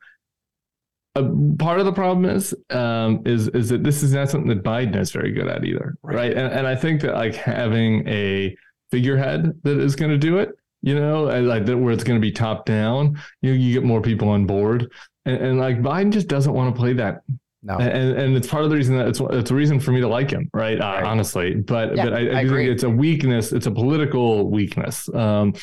[1.15, 1.23] a
[1.57, 4.95] part of the problem is um is is that this is not something that Biden
[4.97, 6.15] is very good at either, Right.
[6.15, 6.31] right?
[6.33, 8.55] And and I think that like having a
[8.91, 10.49] figurehead that is going to do it,
[10.81, 13.83] you know, like that where it's going to be top down, you know, you get
[13.83, 14.91] more people on board,
[15.25, 17.21] and, and like Biden just doesn't want to play that
[17.65, 17.77] No.
[17.77, 20.07] and and it's part of the reason that it's it's a reason for me to
[20.07, 20.79] like him, right?
[20.79, 21.03] Uh, Right.
[21.03, 23.51] honestly, but Yeah, but I, I, I do think it's a weakness.
[23.51, 25.53] It's a political weakness, um,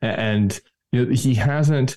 [0.00, 0.58] and
[0.92, 1.96] you know, he hasn't,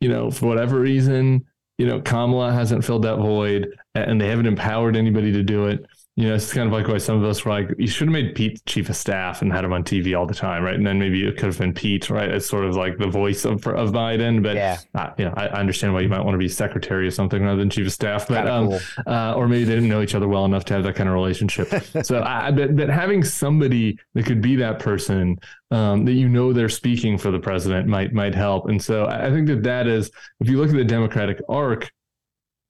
[0.00, 1.44] you know, for whatever reason,
[1.78, 5.84] you know, Kamala hasn't filled that void, and they haven't empowered anybody to do it.
[6.16, 8.12] You know, it's kind of like why some of us were like, you should have
[8.12, 10.76] made Pete chief of staff and had him on TV all the time, right?
[10.76, 13.44] And then maybe it could have been Pete, right, as sort of like the voice
[13.44, 14.40] of of Biden.
[14.40, 14.78] But Yeah.
[14.94, 17.42] uh, you know, I, I understand why you might want to be secretary or something
[17.42, 18.28] rather than chief of staff.
[18.28, 18.80] But um, cool.
[19.08, 21.16] uh, or maybe they didn't know each other well enough to have that kind of
[21.16, 21.68] relationship.
[22.04, 25.36] so, I, but, but having somebody that could be that person
[25.72, 28.68] um, that you know they're speaking for the president might might help.
[28.68, 31.90] And so, I I think that that is, if you look at the Democratic arc,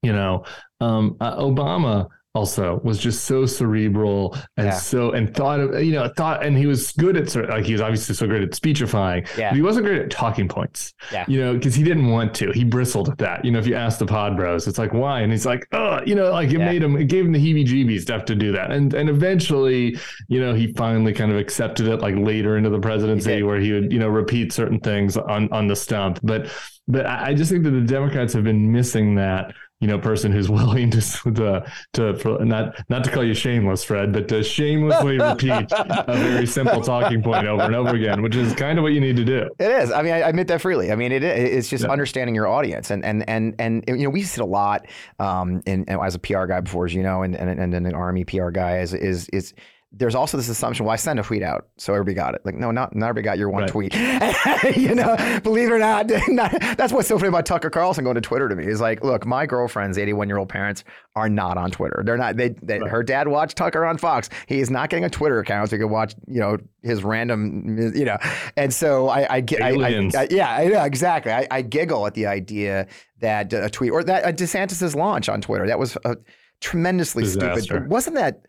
[0.03, 0.45] you know,
[0.80, 4.72] um, uh, Obama also was just so cerebral and Yeah.
[4.72, 7.72] so and thought of you know thought and he was good at sort- like he
[7.72, 9.51] was obviously so great at speechifying Yeah.
[9.51, 11.24] but he wasn't great at talking points Yeah.
[11.28, 13.76] you know because he didn't want to he bristled at that you know if you
[13.76, 16.59] ask the pod bros it's like why and he's like oh you know like it
[16.59, 16.64] Yeah.
[16.66, 19.97] made him it gave him the heebie jeebies stuff to do that and and eventually
[20.28, 23.45] you know he finally kind of accepted it like later into the presidency did.
[23.45, 26.49] where he would you know repeat certain things on on the stump but
[26.89, 30.33] but I I just think that the Democrats have been missing that you know person
[30.33, 35.18] who's willing to to to not not to call you shameless, Fred, but to shamelessly
[35.18, 38.93] repeat a very simple talking point over and over again, which is kind of what
[38.93, 39.49] you need to do.
[39.59, 39.91] It is.
[39.93, 40.91] I mean, I admit that freely.
[40.93, 41.59] I mean, it is.
[41.59, 41.91] It's just Yeah.
[41.91, 44.87] understanding your audience, and and and and you know, we see it a lot.
[45.18, 47.95] Um, in, as a PR guy before, as you know, and and and, and an
[47.95, 49.55] army PR guy is is is
[49.97, 52.40] there's also this assumption, well, I send a tweet out, so everybody got it.
[52.45, 53.70] Like, no, not, not everybody got your one Right.
[53.70, 53.95] tweet.
[54.76, 58.16] you know, believe it or not, not- that's what's so funny about Tucker Carlson going
[58.16, 60.82] to Twitter to me is like, look, my girlfriend's 81 year old parents
[61.14, 62.03] are not on Twitter.
[62.05, 64.28] They're not, they, they her dad watched Tucker on Fox.
[64.47, 67.92] He is not getting a Twitter account so he can watch, you know, his random,
[67.95, 68.18] you know,
[68.57, 70.11] and so I, I get, I, I.
[70.16, 71.30] I- yeah, know, exactly.
[71.32, 72.88] I, I giggle at the idea
[73.20, 76.16] that a tweet or that uh, DeSantis's launch on Twitter, that was a
[76.61, 77.61] tremendously Disaster.
[77.62, 77.88] stupid.
[77.90, 78.42] Wasn't that?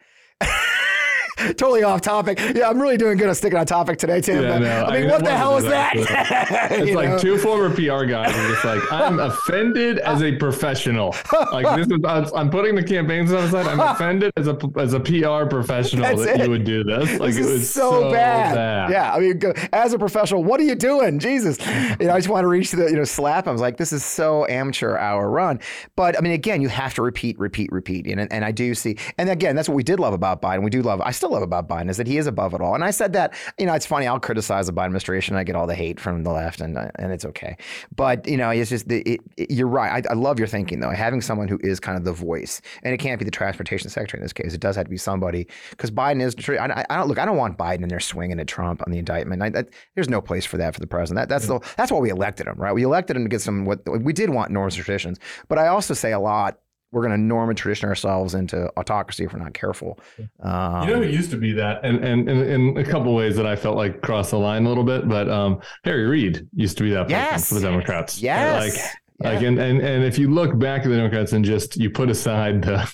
[1.58, 2.40] totally off topic.
[2.40, 4.42] Yeah, I'm really doing good at sticking on topic today, Tim.
[4.44, 5.96] Yeah, no, I I mean, mean, what the hell is that?
[6.76, 7.18] It's You like know?
[7.20, 11.16] two former PR guys are just like, I'm offended as a professional.
[11.52, 13.68] Like this is, I'm, putting the campaigns on the side.
[13.68, 16.44] I'm offended as a as a PR professional That's that it.
[16.46, 17.20] you would do this.
[17.20, 18.56] Like this it was so, bad.
[18.56, 18.92] bad.
[18.92, 19.42] Yeah, I mean,
[19.74, 21.20] as a professional, what are you doing?
[21.20, 21.58] Jesus,
[22.00, 23.50] you know, I just want to reach the, you know, slap him.
[23.50, 25.60] I was like, this is so amateur hour run.
[25.96, 28.08] But I mean, again, you have to repeat, repeat, repeat.
[28.08, 30.64] And, and I do see, and again, that's what we did love about Biden.
[30.64, 32.76] We do love, I still love about Biden is that he is above it all.
[32.76, 34.08] And I said that, you know, it's funny.
[34.08, 35.36] I'll criticize the Biden administration.
[35.36, 37.58] I get all the hate from the left, and uh, and it's okay.
[37.96, 40.06] But you know, it's just the, it, it- you're right.
[40.06, 40.90] I, I love your thinking though.
[40.90, 44.20] Having someone who is kind of the voice, and it can't be the transportation secretary
[44.20, 44.54] in this case.
[44.54, 46.36] It does have to be somebody because Biden is.
[46.60, 47.20] I, I- don't look.
[47.20, 49.42] I don't want Biden in there swinging at Trump on the indictment.
[49.42, 51.18] I, that, there's no place for that for the president.
[51.22, 52.74] That, that's the that's why we elected him, right?
[52.74, 53.66] We elected him to get some.
[53.66, 56.60] What we did want norms and traditions, but I also say a lot.
[56.96, 60.00] We're going to norm and tradition ourselves into autocracy if we're not careful.
[60.40, 63.46] Um, You know it used to be that, and and in a couple ways that
[63.46, 66.84] I felt like crossed the line a little bit, but um, Harry Reid used to
[66.84, 67.50] be that person Yes.
[67.50, 68.22] for the Democrats.
[68.22, 68.78] Yes.
[69.20, 71.90] like like and, and and if you look back at the Democrats and just you
[71.90, 72.90] put aside the,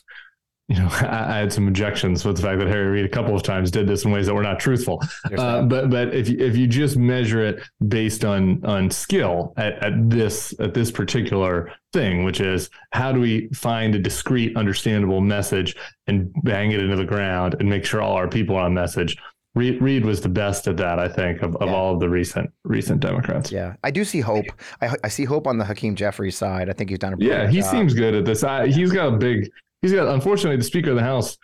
[0.67, 3.35] you know, I, I had some objections with the fact that Harry Reid a couple
[3.35, 5.01] of times did this in ways that were not truthful.
[5.37, 9.73] Uh, but but if you, if you just measure it based on on skill at,
[9.83, 15.19] at this at this particular thing, which is how do we find a discrete, understandable
[15.21, 15.75] message
[16.07, 19.17] and bang it into the ground and make sure all our people are on message.
[19.53, 21.75] Reid, Reid was the best at that, I think, of, of Yeah.
[21.75, 23.51] all of the recent recent Democrats.
[23.51, 24.45] Yeah, I do see hope.
[24.81, 26.69] I, I see hope on the Hakeem Jeffries side.
[26.69, 27.69] I think he's done a pretty Yeah, he job.
[27.71, 28.45] seems good at this.
[28.45, 29.51] I, he's got a big.
[29.81, 31.37] He's got unfortunately the Speaker of the House,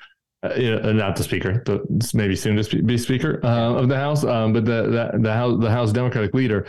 [0.43, 4.23] uh, uh, not the Speaker, the maybe soon to be Speaker uh, of the House,
[4.23, 6.67] um, but the, the the House the House Democratic leader.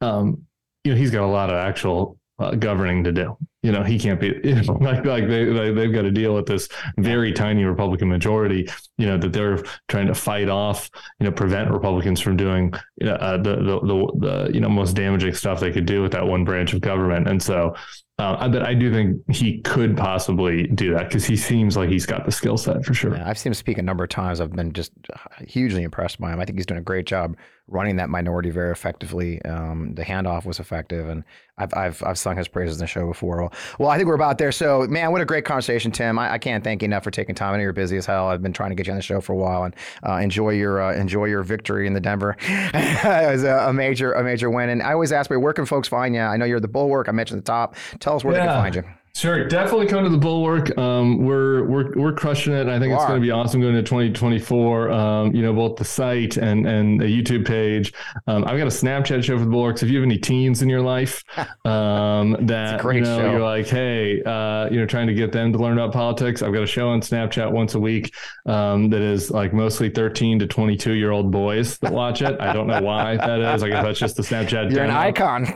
[0.00, 0.42] Um,
[0.84, 3.36] you know, he's got a lot of actual uh, governing to do.
[3.62, 6.34] You know, he can't be you know, like like they, they they've got to deal
[6.34, 8.68] with this very tiny Republican majority.
[8.98, 10.90] You know that they're trying to fight off.
[11.20, 14.68] You know, prevent Republicans from doing you know, uh, the, the the the you know
[14.68, 17.28] most damaging stuff they could do with that one branch of government.
[17.28, 17.74] And so,
[18.18, 22.06] uh, but I do think he could possibly do that because he seems like he's
[22.06, 23.16] got the skill set for sure.
[23.16, 24.40] Yeah, I've seen him speak a number of times.
[24.40, 26.38] I've been just uh, hugely impressed by him.
[26.38, 27.36] I think he's doing a great job
[27.68, 29.40] running that minority very effectively.
[29.42, 31.24] Um, the handoff was effective, and
[31.58, 33.40] I've, I've I've sung his praises in the show before.
[33.40, 34.52] Well, well, I think we're about there.
[34.52, 36.18] So, man, what a great conversation, Tim.
[36.18, 37.54] I, I can't thank you enough for taking time.
[37.54, 38.28] I know you're busy as hell.
[38.28, 39.74] I've been trying to get you on the show for a while, and
[40.06, 42.36] uh, enjoy your uh, enjoy your victory in the Denver.
[42.48, 44.68] it was a, a major a major win.
[44.68, 46.20] And I always ask where can folks find you?
[46.20, 47.08] I know you're the Bulwark.
[47.08, 47.76] I mentioned the top.
[48.02, 48.82] Tell us where they can find you.
[49.14, 50.76] Sure, definitely come to the Bulwark.
[50.78, 52.66] Um, we're we're we're crushing it.
[52.66, 54.90] I think You it's going to be awesome going to 2024.
[54.90, 57.92] Um, you know, both the site and and the YouTube page.
[58.26, 59.76] Um, I've got a Snapchat show for the Bulwark.
[59.76, 61.22] So if you have any teens in your life,
[61.66, 63.30] um, that you know, show.
[63.32, 66.40] you're like, hey, uh, you know, trying to get them to learn about politics.
[66.40, 68.14] I've got a show on Snapchat once a week
[68.46, 72.40] um, that is like mostly 13 to 22 year old boys that watch it.
[72.40, 73.62] I don't know why that is.
[73.62, 74.72] I guess that's just the Snapchat.
[74.72, 75.46] You're an icon.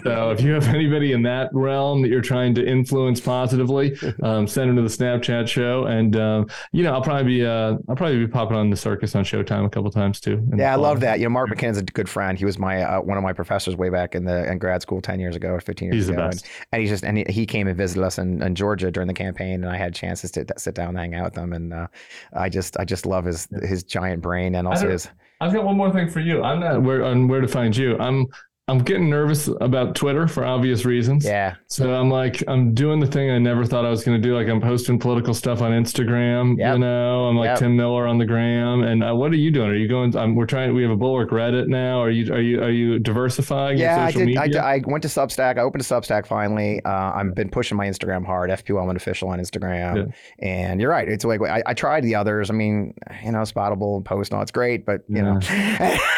[0.02, 4.46] So if you have anybody in that realm that you're trying to influence positively, um,
[4.46, 7.96] send them to the Snapchat show, and um, you know I'll probably be uh, I'll
[7.96, 10.42] probably be popping on the circus on Showtime a couple times too.
[10.56, 11.18] Yeah, I love that.
[11.18, 12.38] You know, Mark McKinnon's a good friend.
[12.38, 15.00] He was my uh, one of my professors way back in the in grad school
[15.00, 16.28] ten years ago or fifteen years He's the ago.
[16.28, 16.44] best.
[16.44, 19.08] And, and he's just and he, he came and visited us in, in Georgia during
[19.08, 21.52] the campaign, and I had chances to sit down and hang out with him.
[21.52, 21.86] And uh,
[22.32, 25.08] I just I just love his his giant brain and also his
[25.40, 26.42] I've got one more thing for you.
[26.42, 27.98] I'm not where on where to find you.
[27.98, 28.26] I'm
[28.68, 31.24] I'm getting nervous about Twitter for obvious reasons.
[31.24, 31.54] yeah.
[31.68, 34.34] So I'm like, I'm doing the thing I never thought I was going to do.
[34.36, 36.58] Like I'm posting political stuff on Instagram.
[36.58, 36.72] Yep.
[36.72, 37.58] You know, I'm like Yep.
[37.60, 38.82] Tim Miller on the gram.
[38.82, 39.68] And uh, what are you doing?
[39.70, 40.16] Are you going?
[40.16, 40.74] I'm, we're trying.
[40.74, 42.00] We have a Bulwark Reddit now.
[42.02, 42.32] Are you?
[42.34, 42.60] Are you?
[42.60, 43.78] Are you diversifying?
[43.78, 44.36] your Yeah, I did.
[44.36, 45.58] I, did- I went to Substack.
[45.58, 46.84] I opened a Substack finally.
[46.84, 48.50] Uh, I've been pushing my Instagram hard.
[48.50, 50.12] FP Wellman official on Instagram.
[50.40, 51.08] And you're right.
[51.08, 52.50] It's like I, I tried the others.
[52.50, 52.94] I mean,
[53.24, 55.38] you know, Spoutible, Post, no, it's great, but you know,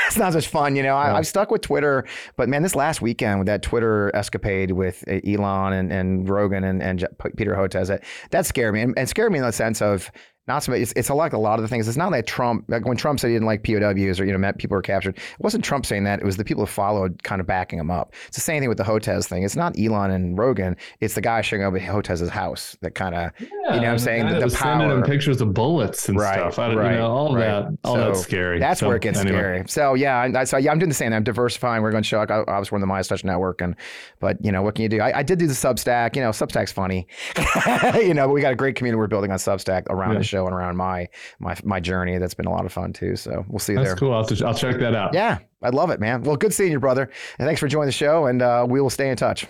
[0.08, 0.74] it's not as fun.
[0.74, 1.18] You know, I.
[1.18, 2.04] I've stuck with Twitter,
[2.36, 6.64] but man, this last weekend with that Twitter escapade with uh, Elon and, and Rogan
[6.64, 7.06] and, and
[7.36, 8.82] Peter Hotez, that, that scared me.
[8.82, 10.10] And, and scared me in the sense of
[10.48, 10.72] not so.
[10.72, 11.86] It's, it's like a lot of the things.
[11.86, 14.38] It's not like Trump, like when Trump said he didn't like POWs or, you know,
[14.38, 15.16] met people were captured.
[15.16, 16.20] It wasn't Trump saying that.
[16.20, 18.14] It was the people who followed kind of backing him up.
[18.26, 19.42] It's the same thing with the Hotez thing.
[19.42, 20.76] It's not Elon and Rogan.
[21.00, 23.84] It's the guy showing up at Hotez's house that kind of, yeah, you know what
[23.84, 24.26] I'm saying?
[24.26, 24.80] The, the power.
[24.80, 26.58] Sending him pictures of bullets and right, stuff.
[26.58, 27.44] I, right, you know, all right.
[27.44, 28.58] that, all so that's scary.
[28.58, 29.38] That's so, where it gets anyway.
[29.38, 29.64] scary.
[29.68, 31.12] So yeah, I, so yeah, I'm doing the same.
[31.12, 31.82] I'm diversifying.
[31.82, 33.76] We're going to show, I, I was one of the Meidas Network and,
[34.20, 35.00] but you know, what can you do?
[35.00, 37.06] I, I did do the Substack, you know, Substack's funny,
[37.94, 40.18] you know, but we got a great community we're building on Substack around yeah.
[40.18, 41.08] the show and around my,
[41.38, 42.18] my my journey.
[42.18, 43.16] That's been a lot of fun too.
[43.16, 43.96] So we'll see you That's there.
[43.96, 44.14] cool.
[44.14, 45.14] I'll, t- I'll check that out.
[45.14, 46.22] Yeah, I love it, man.
[46.22, 47.10] Well, good seeing you, brother.
[47.38, 48.26] And thanks for joining the show.
[48.26, 49.46] And uh, we will stay in touch.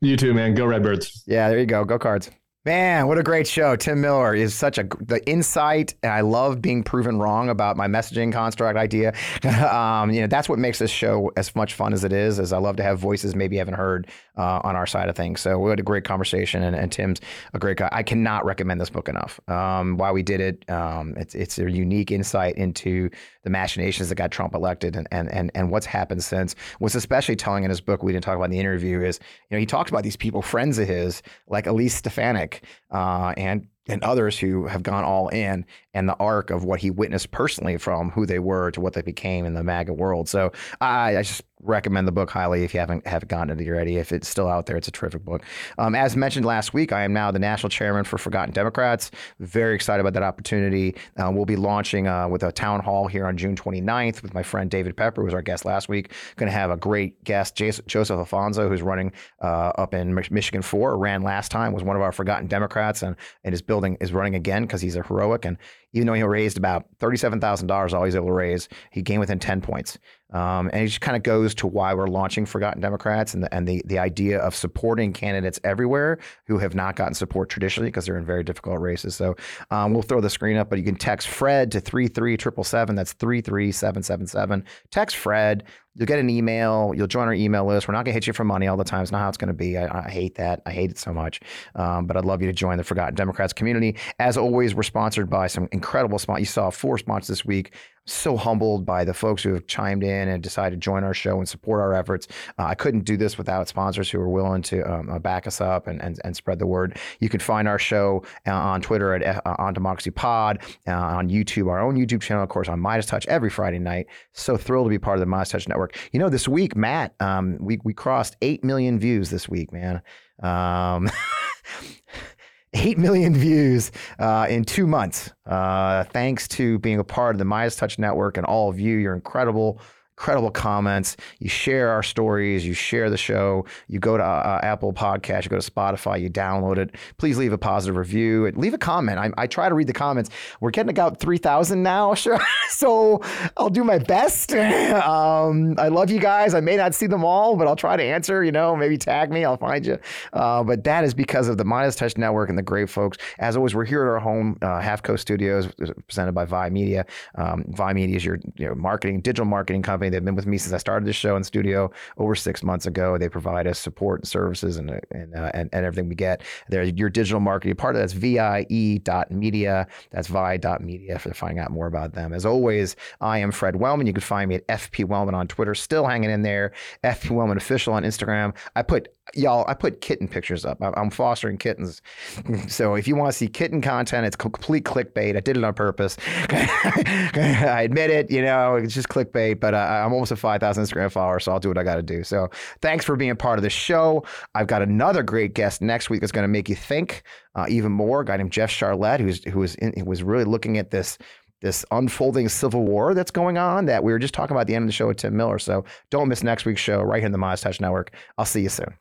[0.00, 0.54] You too, man.
[0.54, 1.24] Go Redbirds.
[1.26, 1.84] Yeah, there you go.
[1.84, 2.30] Go Cards.
[2.66, 3.76] Man, what a great show.
[3.76, 7.86] Tim Miller is such a the insight and I love being proven wrong about my
[7.86, 9.14] messaging construct idea.
[9.72, 12.52] um, you know, that's what makes this show as much fun as it is, is
[12.52, 15.40] I love to have voices maybe you haven't heard uh, on our side of things.
[15.40, 17.20] So we had a great conversation and, and, Tim's
[17.54, 17.88] a great guy.
[17.92, 19.38] I cannot recommend this book enough.
[19.48, 23.10] Um, why we did it, um, it's, it's a unique insight into
[23.44, 26.56] the machinations that got Trump elected and, and, and, and what's happened since.
[26.80, 29.56] What's especially telling in his book, we didn't talk about in the interview, is, you
[29.56, 32.55] know, he talks about these people, friends of his, like Elise Stefanik,
[32.90, 36.90] uh, and and others who have gone all in and the arc of what he
[36.90, 40.28] witnessed personally from who they were to what they became in the MAGA world.
[40.28, 43.96] So I, I just recommend the book highly if you haven't haven't gotten it already.
[43.96, 45.42] If it's still out there, it's a terrific book.
[45.78, 49.10] Um, as mentioned last week, I am now the national chairman for Forgotten Democrats.
[49.40, 50.94] Very excited about that opportunity.
[51.16, 54.42] Uh, we'll be launching uh, with a town hall here on June 29th with my
[54.42, 56.12] friend David Pepper, who was our guest last week.
[56.36, 59.12] Going to have a great guest, Joseph Alfonso, who's running
[59.42, 63.16] uh, up in Michigan 4, ran last time, was one of our Forgotten Democrats, and,
[63.44, 65.44] and is building is running again because he's a heroic.
[65.44, 65.56] And
[65.96, 69.62] even though he raised about $37,000, all he's able to raise, he gained within 10
[69.62, 69.98] points.
[70.30, 73.54] Um, and it just kind of goes to why we're launching Forgotten Democrats and the,
[73.54, 78.04] and the, the idea of supporting candidates everywhere who have not gotten support traditionally because
[78.04, 79.16] they're in very difficult races.
[79.16, 79.36] So
[79.70, 82.94] um, we'll throw the screen up, but you can text Fred to 33777.
[82.94, 84.64] That's 33777.
[84.90, 85.64] Text Fred.
[85.96, 86.92] You'll get an email.
[86.94, 87.88] You'll join our email list.
[87.88, 89.02] We're not going to hit you for money all the time.
[89.02, 89.78] It's not how it's going to be.
[89.78, 90.60] I, I, hate that.
[90.66, 91.40] I hate it so much.
[91.74, 93.96] Um, but I'd love you to join the Forgotten Democrats community.
[94.18, 96.40] As always, we're sponsored by some incredible sponsors.
[96.40, 97.72] You saw four sponsors this week
[98.06, 101.38] so humbled by the folks who have chimed in and decided to join our show
[101.38, 102.28] and support our efforts.
[102.58, 105.60] Uh, I couldn't do this without sponsors who are willing to um, uh, back us
[105.60, 106.98] up and, and, and spread the word.
[107.20, 111.28] You can find our show uh, on Twitter at uh, On Democracy Pod, uh, on
[111.28, 114.06] YouTube, our own YouTube channel, of course, on Meidas Touch every Friday night.
[114.32, 115.98] So thrilled to be part of the Meidas Touch Network.
[116.12, 120.02] You know, this week, Matt, um, we, we crossed 8 million views this week, man.
[120.42, 121.10] Um,
[122.74, 125.30] 8 million views uh, in two months.
[125.46, 128.96] Uh, thanks to being a part of the Meidas Touch Network and all of you.
[128.96, 129.80] You're incredible
[130.16, 131.16] incredible comments.
[131.40, 132.66] You share our stories.
[132.66, 133.66] You share the show.
[133.86, 135.44] You go to uh, uh, Apple Podcast.
[135.44, 136.20] You go to Spotify.
[136.20, 136.94] You download it.
[137.18, 138.50] Please leave a positive review.
[138.56, 139.18] Leave a comment.
[139.18, 140.30] I, I try to read the comments.
[140.60, 142.40] We're getting about three thousand now, sure.
[142.70, 143.20] so
[143.58, 144.52] I'll do my best.
[144.54, 146.54] um, I love you guys.
[146.54, 148.42] I may not see them all, but I'll try to answer.
[148.42, 149.44] You know, maybe tag me.
[149.44, 149.98] I'll find you.
[150.32, 153.18] Uh, but that is because of the Meidas Touch Network and the great folks.
[153.38, 155.68] As always, we're here at our home, uh, Half Coast Studios,
[156.06, 157.04] presented by Vi Media.
[157.34, 158.38] Um, Vi Media is your
[158.74, 160.16] marketing, digital marketing company company.
[160.16, 163.18] They've been with me since I started this show in studio over six months ago.
[163.18, 166.42] They provide us support and services and and, uh, and, and everything we get.
[166.68, 169.86] They're your digital marketing part of that's vie.media.
[170.10, 172.32] That's vi.media for finding out more about them.
[172.32, 174.06] As always, I am Fred Wellman.
[174.06, 176.72] You can find me at FP Wellman on Twitter, still hanging in there.
[177.04, 178.54] FP Wellman official on Instagram.
[178.74, 180.78] I put y'all, I put kitten pictures up.
[180.80, 182.02] I'm fostering kittens.
[182.68, 185.36] So if you want to see kitten content, it's complete clickbait.
[185.36, 186.16] I did it on purpose.
[186.28, 191.10] I admit it, you know, it's just clickbait, but uh, I'm almost at 5,000 Instagram
[191.10, 192.24] followers, so I'll do what I got to do.
[192.24, 192.48] So
[192.80, 194.24] thanks for being part of the show.
[194.54, 197.22] I've got another great guest next week that's going to make you think
[197.54, 198.20] uh, even more.
[198.20, 201.18] A guy named Jeff Sharlet, who's, who was, in, who was really looking at this
[201.62, 204.74] this unfolding civil war that's going on that we were just talking about at the
[204.74, 205.58] end of the show with Tim Miller.
[205.58, 208.14] So don't miss next week's show right here in the Meidas Touch Network.
[208.36, 208.94] I'll see you soon.